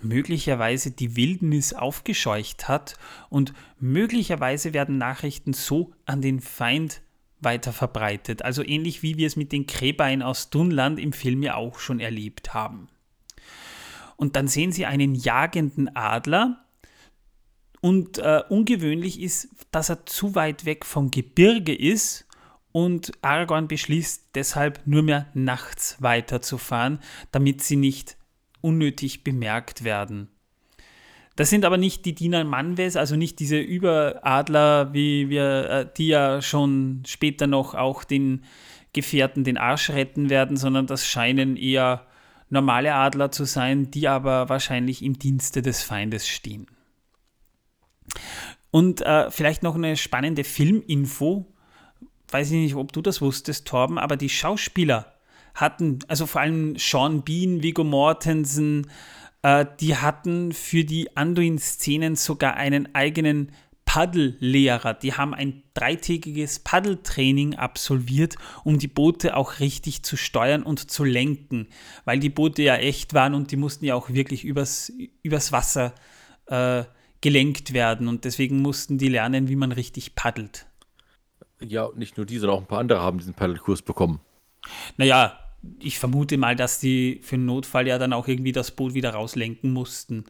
möglicherweise 0.00 0.90
die 0.90 1.16
Wildnis 1.16 1.72
aufgescheucht 1.72 2.68
hat 2.68 2.94
und 3.30 3.52
möglicherweise 3.80 4.72
werden 4.74 4.98
Nachrichten 4.98 5.54
so 5.54 5.92
an 6.04 6.22
den 6.22 6.40
Feind 6.40 7.00
weiter 7.40 7.72
verbreitet. 7.72 8.42
Also 8.42 8.62
ähnlich 8.62 9.02
wie 9.02 9.16
wir 9.16 9.26
es 9.26 9.36
mit 9.36 9.52
den 9.52 9.66
Kräbeien 9.66 10.22
aus 10.22 10.50
Dunland 10.50 11.00
im 11.00 11.12
Film 11.12 11.42
ja 11.42 11.54
auch 11.54 11.78
schon 11.78 12.00
erlebt 12.00 12.54
haben. 12.54 12.88
Und 14.18 14.34
dann 14.34 14.48
sehen 14.48 14.72
sie 14.72 14.84
einen 14.84 15.14
jagenden 15.14 15.94
Adler. 15.96 16.64
Und 17.80 18.18
äh, 18.18 18.42
ungewöhnlich 18.48 19.22
ist, 19.22 19.48
dass 19.70 19.88
er 19.88 20.04
zu 20.04 20.34
weit 20.34 20.64
weg 20.64 20.84
vom 20.84 21.10
Gebirge 21.12 21.74
ist. 21.74 22.26
Und 22.72 23.12
Aragorn 23.22 23.68
beschließt 23.68 24.30
deshalb 24.34 24.80
nur 24.86 25.02
mehr 25.02 25.28
nachts 25.34 25.96
weiterzufahren, 26.00 26.98
damit 27.30 27.62
sie 27.62 27.76
nicht 27.76 28.16
unnötig 28.60 29.22
bemerkt 29.22 29.84
werden. 29.84 30.28
Das 31.36 31.50
sind 31.50 31.64
aber 31.64 31.76
nicht 31.76 32.04
die 32.04 32.16
Diener 32.16 32.42
Manwes, 32.42 32.96
also 32.96 33.14
nicht 33.14 33.38
diese 33.38 33.60
Überadler, 33.60 34.92
wie 34.92 35.28
wir, 35.28 35.70
äh, 35.70 35.86
die 35.96 36.08
ja 36.08 36.42
schon 36.42 37.04
später 37.06 37.46
noch 37.46 37.76
auch 37.76 38.02
den 38.02 38.42
Gefährten 38.92 39.44
den 39.44 39.58
Arsch 39.58 39.90
retten 39.90 40.28
werden, 40.28 40.56
sondern 40.56 40.88
das 40.88 41.06
scheinen 41.06 41.56
eher 41.56 42.07
normale 42.50 42.94
Adler 42.94 43.30
zu 43.30 43.44
sein, 43.44 43.90
die 43.90 44.08
aber 44.08 44.48
wahrscheinlich 44.48 45.02
im 45.02 45.18
Dienste 45.18 45.62
des 45.62 45.82
Feindes 45.82 46.26
stehen. 46.28 46.66
Und 48.70 49.00
äh, 49.02 49.30
vielleicht 49.30 49.62
noch 49.62 49.74
eine 49.74 49.96
spannende 49.96 50.44
Filminfo. 50.44 51.46
Weiß 52.30 52.50
ich 52.50 52.58
nicht, 52.58 52.74
ob 52.74 52.92
du 52.92 53.00
das 53.00 53.20
wusstest, 53.20 53.66
Torben, 53.66 53.98
aber 53.98 54.16
die 54.16 54.28
Schauspieler 54.28 55.14
hatten, 55.54 56.00
also 56.08 56.26
vor 56.26 56.42
allem 56.42 56.76
Sean 56.76 57.22
Bean, 57.22 57.62
Viggo 57.62 57.84
Mortensen, 57.84 58.90
äh, 59.42 59.64
die 59.80 59.96
hatten 59.96 60.52
für 60.52 60.84
die 60.84 61.16
Anduin-Szenen 61.16 62.16
sogar 62.16 62.54
einen 62.54 62.94
eigenen 62.94 63.52
Paddellehrer. 63.88 64.92
Die 64.92 65.14
haben 65.14 65.32
ein 65.32 65.62
dreitägiges 65.72 66.58
Paddeltraining 66.58 67.54
absolviert, 67.54 68.36
um 68.62 68.78
die 68.78 68.86
Boote 68.86 69.34
auch 69.34 69.60
richtig 69.60 70.02
zu 70.02 70.18
steuern 70.18 70.62
und 70.62 70.90
zu 70.90 71.04
lenken, 71.04 71.68
weil 72.04 72.18
die 72.18 72.28
Boote 72.28 72.62
ja 72.62 72.76
echt 72.76 73.14
waren 73.14 73.32
und 73.32 73.50
die 73.50 73.56
mussten 73.56 73.86
ja 73.86 73.94
auch 73.94 74.10
wirklich 74.10 74.44
übers, 74.44 74.92
übers 75.22 75.52
Wasser 75.52 75.94
äh, 76.48 76.84
gelenkt 77.22 77.72
werden 77.72 78.08
und 78.08 78.26
deswegen 78.26 78.60
mussten 78.60 78.98
die 78.98 79.08
lernen, 79.08 79.48
wie 79.48 79.56
man 79.56 79.72
richtig 79.72 80.14
paddelt. 80.14 80.66
Ja, 81.58 81.88
nicht 81.96 82.18
nur 82.18 82.26
die, 82.26 82.36
sondern 82.36 82.58
auch 82.58 82.62
ein 82.62 82.68
paar 82.68 82.80
andere 82.80 83.00
haben 83.00 83.16
diesen 83.16 83.32
Paddelkurs 83.32 83.80
bekommen. 83.80 84.20
Naja, 84.98 85.40
ich 85.80 85.98
vermute 85.98 86.36
mal, 86.36 86.56
dass 86.56 86.78
die 86.78 87.20
für 87.22 87.36
einen 87.36 87.46
Notfall 87.46 87.88
ja 87.88 87.96
dann 87.96 88.12
auch 88.12 88.28
irgendwie 88.28 88.52
das 88.52 88.70
Boot 88.70 88.92
wieder 88.92 89.14
rauslenken 89.14 89.72
mussten. 89.72 90.26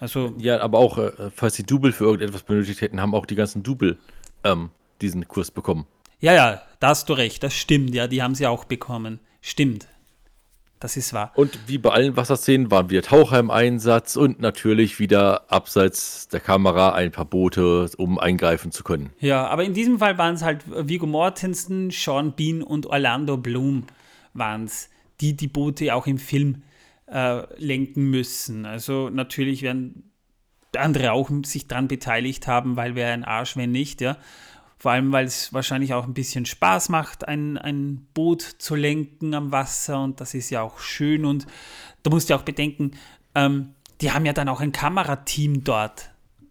Also 0.00 0.34
ja, 0.38 0.60
aber 0.60 0.78
auch, 0.78 0.98
äh, 0.98 1.12
falls 1.34 1.54
die 1.54 1.64
Double 1.64 1.92
für 1.92 2.04
irgendetwas 2.04 2.42
benötigt 2.42 2.80
hätten, 2.80 3.00
haben 3.00 3.14
auch 3.14 3.26
die 3.26 3.34
ganzen 3.34 3.62
Double 3.62 3.98
ähm, 4.44 4.70
diesen 5.00 5.26
Kurs 5.28 5.50
bekommen. 5.50 5.86
Ja, 6.20 6.32
ja, 6.32 6.62
da 6.80 6.88
hast 6.88 7.08
du 7.08 7.12
recht, 7.12 7.42
das 7.42 7.54
stimmt, 7.54 7.94
ja, 7.94 8.06
die 8.06 8.22
haben 8.22 8.34
sie 8.34 8.46
auch 8.46 8.64
bekommen. 8.64 9.20
Stimmt. 9.40 9.86
Das 10.78 10.98
ist 10.98 11.14
wahr. 11.14 11.32
Und 11.34 11.58
wie 11.68 11.78
bei 11.78 11.90
allen 11.90 12.16
Wasserszenen 12.16 12.70
waren 12.70 12.90
wieder 12.90 13.00
Taucher 13.00 13.38
im 13.38 13.50
Einsatz 13.50 14.14
und 14.14 14.40
natürlich 14.40 14.98
wieder 14.98 15.50
abseits 15.50 16.28
der 16.28 16.40
Kamera 16.40 16.92
ein 16.92 17.12
paar 17.12 17.24
Boote, 17.24 17.88
um 17.96 18.18
eingreifen 18.18 18.72
zu 18.72 18.84
können. 18.84 19.10
Ja, 19.18 19.46
aber 19.46 19.64
in 19.64 19.72
diesem 19.72 19.98
Fall 19.98 20.18
waren 20.18 20.34
es 20.34 20.42
halt 20.42 20.64
Viggo 20.66 21.06
Mortensen, 21.06 21.90
Sean 21.90 22.32
Bean 22.32 22.62
und 22.62 22.86
Orlando 22.86 23.38
Bloom 23.38 23.84
waren 24.34 24.64
es, 24.64 24.90
die 25.22 25.34
die 25.34 25.48
Boote 25.48 25.94
auch 25.94 26.06
im 26.06 26.18
Film 26.18 26.56
äh, 26.56 26.75
lenken 27.08 28.10
müssen. 28.10 28.66
Also 28.66 29.10
natürlich 29.10 29.62
werden 29.62 30.10
andere 30.76 31.12
auch 31.12 31.30
sich 31.44 31.68
daran 31.68 31.88
beteiligt 31.88 32.46
haben, 32.46 32.76
weil 32.76 32.94
wäre 32.94 33.12
ein 33.12 33.24
Arsch, 33.24 33.56
wenn 33.56 33.72
nicht, 33.72 34.00
ja. 34.00 34.16
Vor 34.78 34.90
allem, 34.90 35.10
weil 35.10 35.24
es 35.24 35.54
wahrscheinlich 35.54 35.94
auch 35.94 36.04
ein 36.04 36.12
bisschen 36.12 36.44
Spaß 36.44 36.90
macht, 36.90 37.26
ein, 37.26 37.56
ein 37.56 38.06
Boot 38.12 38.42
zu 38.42 38.74
lenken 38.74 39.34
am 39.34 39.50
Wasser 39.50 40.02
und 40.02 40.20
das 40.20 40.34
ist 40.34 40.50
ja 40.50 40.60
auch 40.60 40.80
schön 40.80 41.24
und 41.24 41.46
du 42.02 42.10
musst 42.10 42.28
ja 42.28 42.36
auch 42.36 42.42
bedenken, 42.42 42.90
ähm, 43.34 43.70
die 44.02 44.12
haben 44.12 44.26
ja 44.26 44.34
dann 44.34 44.50
auch 44.50 44.60
ein 44.60 44.72
Kamerateam 44.72 45.64
dort. 45.64 46.10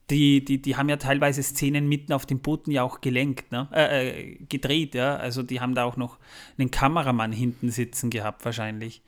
Die, 0.10 0.44
die, 0.44 0.62
die 0.62 0.76
haben 0.76 0.90
ja 0.90 0.98
teilweise 0.98 1.42
Szenen 1.42 1.88
mitten 1.88 2.14
auf 2.14 2.26
den 2.26 2.40
Booten 2.40 2.72
ja 2.72 2.84
auch 2.84 3.02
gelenkt, 3.02 3.52
ne? 3.52 3.68
Äh, 3.72 4.10
äh, 4.10 4.36
gedreht, 4.50 4.94
ja. 4.96 5.16
Also 5.18 5.44
die 5.44 5.62
haben 5.62 5.76
da 5.76 5.84
auch 5.84 5.98
noch 5.98 6.18
einen 6.58 6.70
Kameramann 6.70 7.32
hinten 7.32 7.70
sitzen 7.70 8.10
gehabt, 8.10 8.46
wahrscheinlich. 8.46 9.02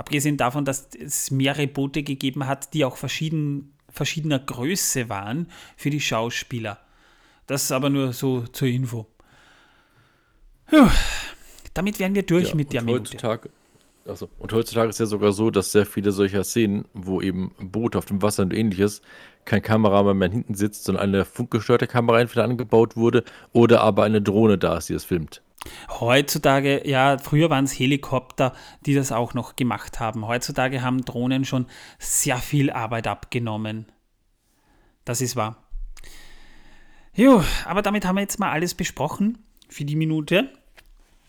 Abgesehen 0.00 0.38
davon, 0.38 0.64
dass 0.64 0.88
es 0.98 1.30
mehrere 1.30 1.66
Boote 1.66 2.02
gegeben 2.02 2.46
hat, 2.46 2.72
die 2.72 2.86
auch 2.86 2.96
verschieden, 2.96 3.74
verschiedener 3.90 4.38
Größe 4.38 5.10
waren 5.10 5.48
für 5.76 5.90
die 5.90 6.00
Schauspieler. 6.00 6.78
Das 7.46 7.64
ist 7.64 7.72
aber 7.72 7.90
nur 7.90 8.14
so 8.14 8.46
zur 8.46 8.68
Info. 8.68 9.06
Puh, 10.70 10.88
damit 11.74 11.98
wären 11.98 12.14
wir 12.14 12.22
durch 12.22 12.48
ja, 12.48 12.54
mit 12.54 12.72
der 12.72 12.80
Minute. 12.80 13.10
Heutzutage, 13.12 13.50
also, 14.06 14.30
und 14.38 14.54
heutzutage 14.54 14.88
ist 14.88 15.00
ja 15.00 15.04
sogar 15.04 15.32
so, 15.32 15.50
dass 15.50 15.70
sehr 15.70 15.84
viele 15.84 16.12
solcher 16.12 16.44
Szenen, 16.44 16.86
wo 16.94 17.20
eben 17.20 17.54
Boote 17.58 17.98
auf 17.98 18.06
dem 18.06 18.22
Wasser 18.22 18.44
und 18.44 18.54
ähnliches, 18.54 19.02
kein 19.44 19.60
Kameramann 19.60 20.16
mehr 20.16 20.30
hinten 20.30 20.54
sitzt, 20.54 20.84
sondern 20.84 21.04
eine 21.04 21.26
funkgesteuerte 21.26 21.86
Kamera 21.86 22.22
entweder 22.22 22.44
angebaut 22.44 22.96
wurde 22.96 23.22
oder 23.52 23.82
aber 23.82 24.04
eine 24.04 24.22
Drohne 24.22 24.56
da 24.56 24.78
ist, 24.78 24.88
die 24.88 24.94
es 24.94 25.04
filmt. 25.04 25.42
Heutzutage, 25.88 26.88
ja, 26.88 27.18
früher 27.18 27.50
waren 27.50 27.64
es 27.64 27.78
Helikopter, 27.78 28.54
die 28.86 28.94
das 28.94 29.12
auch 29.12 29.34
noch 29.34 29.56
gemacht 29.56 30.00
haben. 30.00 30.26
Heutzutage 30.26 30.82
haben 30.82 31.04
Drohnen 31.04 31.44
schon 31.44 31.66
sehr 31.98 32.38
viel 32.38 32.70
Arbeit 32.70 33.06
abgenommen. 33.06 33.86
Das 35.04 35.20
ist 35.20 35.36
wahr. 35.36 35.62
Jo, 37.14 37.44
aber 37.64 37.82
damit 37.82 38.04
haben 38.04 38.16
wir 38.16 38.22
jetzt 38.22 38.38
mal 38.38 38.50
alles 38.50 38.74
besprochen 38.74 39.38
für 39.68 39.84
die 39.84 39.96
Minute. 39.96 40.50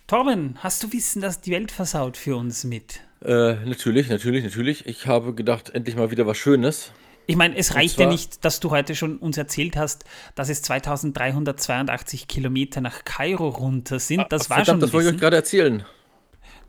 Torben, 0.07 0.57
hast 0.59 0.83
du 0.83 0.93
Wissen, 0.93 1.21
dass 1.21 1.41
die 1.41 1.51
Welt 1.51 1.71
versaut 1.71 2.17
für 2.17 2.35
uns 2.35 2.63
mit? 2.63 3.01
Äh, 3.23 3.55
natürlich, 3.65 4.09
natürlich, 4.09 4.43
natürlich. 4.43 4.85
Ich 4.85 5.07
habe 5.07 5.33
gedacht, 5.33 5.69
endlich 5.69 5.95
mal 5.95 6.11
wieder 6.11 6.25
was 6.27 6.37
Schönes. 6.37 6.91
Ich 7.27 7.35
meine, 7.35 7.55
es 7.55 7.75
reicht 7.75 7.99
ja 7.99 8.07
nicht, 8.07 8.43
dass 8.43 8.59
du 8.59 8.71
heute 8.71 8.95
schon 8.95 9.17
uns 9.17 9.37
erzählt 9.37 9.77
hast, 9.77 10.05
dass 10.35 10.49
es 10.49 10.61
2382 10.63 12.27
Kilometer 12.27 12.81
nach 12.81 13.05
Kairo 13.05 13.49
runter 13.49 13.99
sind. 13.99 14.25
Das 14.29 14.45
Ach, 14.45 14.49
war 14.49 14.57
verdammt, 14.57 14.67
schon. 14.67 14.79
Das 14.81 14.93
wollte 14.93 15.09
ich 15.09 15.15
euch 15.15 15.19
gerade 15.19 15.35
erzählen. 15.37 15.85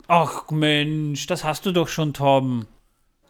Ach 0.09 0.51
Mensch, 0.51 1.27
das 1.27 1.45
hast 1.45 1.65
du 1.67 1.73
doch 1.73 1.88
schon, 1.88 2.12
Torben. 2.12 2.67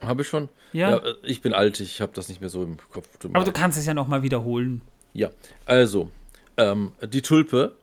Habe 0.00 0.22
ich 0.22 0.28
schon? 0.28 0.48
Ja. 0.72 0.90
ja. 0.90 1.02
Ich 1.22 1.40
bin 1.42 1.52
alt, 1.52 1.80
ich 1.80 2.00
habe 2.00 2.12
das 2.14 2.28
nicht 2.28 2.40
mehr 2.40 2.50
so 2.50 2.62
im 2.62 2.76
Kopf. 2.90 3.08
Aber 3.32 3.44
du 3.44 3.52
kannst 3.52 3.78
es 3.78 3.86
ja 3.86 3.94
nochmal 3.94 4.22
wiederholen. 4.22 4.82
Ja, 5.12 5.30
also, 5.66 6.10
ähm, 6.56 6.92
die 7.02 7.22
Tulpe 7.22 7.76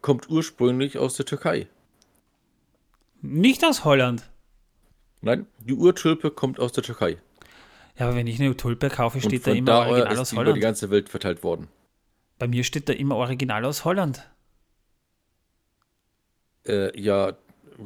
kommt 0.00 0.28
ursprünglich 0.28 0.98
aus 0.98 1.14
der 1.14 1.26
Türkei. 1.26 1.66
Nicht 3.22 3.64
aus 3.64 3.84
Holland. 3.84 4.28
Nein, 5.20 5.46
die 5.58 5.74
Urtulpe 5.74 6.30
kommt 6.30 6.60
aus 6.60 6.72
der 6.72 6.84
Türkei. 6.84 7.16
Ja, 7.98 8.06
aber 8.06 8.16
wenn 8.16 8.26
ich 8.26 8.40
eine 8.40 8.56
Tulpe 8.56 8.88
kaufe, 8.88 9.20
steht 9.20 9.46
da 9.46 9.52
immer 9.52 9.66
da 9.66 9.86
Original 9.86 10.18
aus 10.18 10.32
Holland. 10.32 10.48
über 10.48 10.54
die 10.54 10.60
ganze 10.60 10.90
Welt 10.90 11.08
verteilt 11.08 11.42
worden. 11.42 11.68
Bei 12.38 12.48
mir 12.48 12.64
steht 12.64 12.88
da 12.88 12.92
immer 12.92 13.16
Original 13.16 13.64
aus 13.64 13.84
Holland. 13.84 14.28
Äh, 16.66 16.98
ja, 17.00 17.34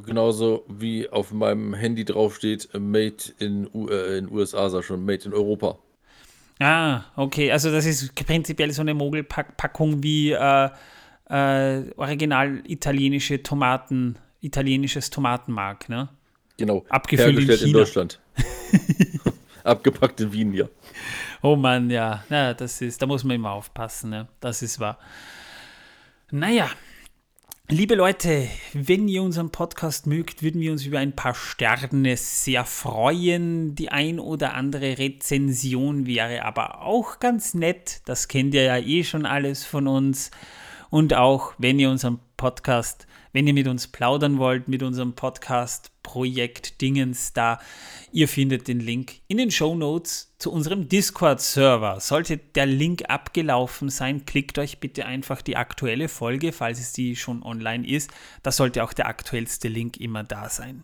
genauso 0.05 0.65
wie 0.67 1.09
auf 1.09 1.31
meinem 1.31 1.73
Handy 1.73 2.05
draufsteht, 2.05 2.69
Made 2.73 3.17
in, 3.37 3.69
U 3.73 3.87
äh, 3.89 4.17
in 4.17 4.31
USA, 4.31 4.69
sag 4.69 4.83
schon, 4.83 5.05
Made 5.05 5.25
in 5.25 5.33
Europa. 5.33 5.77
Ah, 6.59 7.03
okay. 7.15 7.51
Also 7.51 7.71
das 7.71 7.85
ist 7.85 8.13
prinzipiell 8.15 8.71
so 8.71 8.81
eine 8.81 8.93
Mogelpackung 8.93 10.03
wie 10.03 10.31
äh, 10.31 10.69
äh, 11.29 11.83
original 11.95 12.63
italienische 12.67 13.43
Tomaten, 13.43 14.17
italienisches 14.41 15.09
Tomatenmark, 15.09 15.87
ne? 15.87 16.09
Genau. 16.57 16.83
Abgefüllt 16.89 17.37
in, 17.37 17.45
China. 17.45 17.65
in 17.65 17.73
Deutschland. 17.73 18.19
Abgepackt 19.63 20.21
in 20.21 20.33
Wien, 20.33 20.53
ja. 20.53 20.65
Oh 21.41 21.55
Mann, 21.55 21.89
ja. 21.89 22.23
ja. 22.29 22.53
Das 22.53 22.81
ist, 22.81 23.01
da 23.01 23.05
muss 23.05 23.23
man 23.23 23.35
immer 23.35 23.51
aufpassen, 23.51 24.09
ne? 24.09 24.27
Das 24.39 24.61
ist 24.61 24.79
wahr. 24.79 24.97
Naja, 26.31 26.69
Liebe 27.71 27.93
Leute, 27.93 28.47
wenn 28.73 29.07
ihr 29.07 29.21
unseren 29.21 29.51
Podcast 29.51 30.07
mögt, 30.07 30.41
würden 30.41 30.59
wir 30.59 30.71
uns 30.71 30.87
über 30.87 30.97
ein 30.97 31.15
paar 31.15 31.35
Sterne 31.35 32.17
sehr 32.17 32.65
freuen. 32.65 33.75
Die 33.75 33.89
ein 33.89 34.19
oder 34.19 34.55
andere 34.55 34.97
Rezension 34.97 36.07
wäre 36.07 36.45
aber 36.45 36.81
auch 36.81 37.19
ganz 37.19 37.53
nett. 37.53 38.01
Das 38.05 38.27
kennt 38.27 38.55
ihr 38.55 38.63
ja 38.63 38.77
eh 38.79 39.03
schon 39.03 39.27
alles 39.27 39.65
von 39.65 39.87
uns. 39.87 40.31
Und 40.89 41.13
auch, 41.13 41.53
wenn 41.59 41.77
ihr 41.77 41.91
unseren 41.91 42.17
Podcast 42.37 43.05
wenn 43.31 43.47
ihr 43.47 43.53
mit 43.53 43.67
uns 43.67 43.87
plaudern 43.87 44.37
wollt, 44.37 44.67
mit 44.67 44.83
unserem 44.83 45.13
Podcast-Projekt 45.13 46.81
Dingens 46.81 47.33
da, 47.33 47.59
ihr 48.11 48.27
findet 48.27 48.67
den 48.67 48.79
Link 48.79 49.21
in 49.27 49.37
den 49.37 49.51
Show 49.51 49.75
Notes 49.75 50.33
zu 50.39 50.51
unserem 50.51 50.89
Discord-Server. 50.89 51.99
Sollte 51.99 52.37
der 52.37 52.65
Link 52.65 53.03
abgelaufen 53.07 53.89
sein, 53.89 54.25
klickt 54.25 54.57
euch 54.57 54.79
bitte 54.79 55.05
einfach 55.05 55.41
die 55.41 55.57
aktuelle 55.57 56.09
Folge, 56.09 56.51
falls 56.51 56.79
es 56.79 56.93
die 56.93 57.15
schon 57.15 57.43
online 57.43 57.87
ist. 57.87 58.11
Da 58.43 58.51
sollte 58.51 58.83
auch 58.83 58.93
der 58.93 59.07
aktuellste 59.07 59.67
Link 59.67 59.97
immer 59.97 60.23
da 60.23 60.49
sein. 60.49 60.83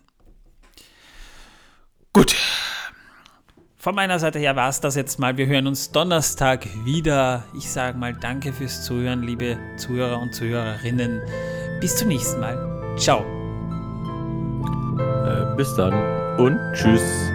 Gut. 2.12 2.36
Von 3.86 3.94
meiner 3.94 4.18
Seite 4.18 4.40
her 4.40 4.56
war 4.56 4.68
es 4.68 4.80
das 4.80 4.96
jetzt 4.96 5.20
mal. 5.20 5.36
Wir 5.36 5.46
hören 5.46 5.68
uns 5.68 5.92
Donnerstag 5.92 6.66
wieder. 6.84 7.44
Ich 7.54 7.70
sage 7.70 7.96
mal 7.96 8.12
danke 8.12 8.52
fürs 8.52 8.84
Zuhören, 8.84 9.22
liebe 9.22 9.56
Zuhörer 9.76 10.20
und 10.20 10.34
Zuhörerinnen. 10.34 11.22
Bis 11.80 11.94
zum 11.94 12.08
nächsten 12.08 12.40
Mal. 12.40 12.96
Ciao. 12.98 13.20
Äh, 15.24 15.56
bis 15.56 15.72
dann 15.76 15.94
und 16.36 16.58
tschüss. 16.72 17.30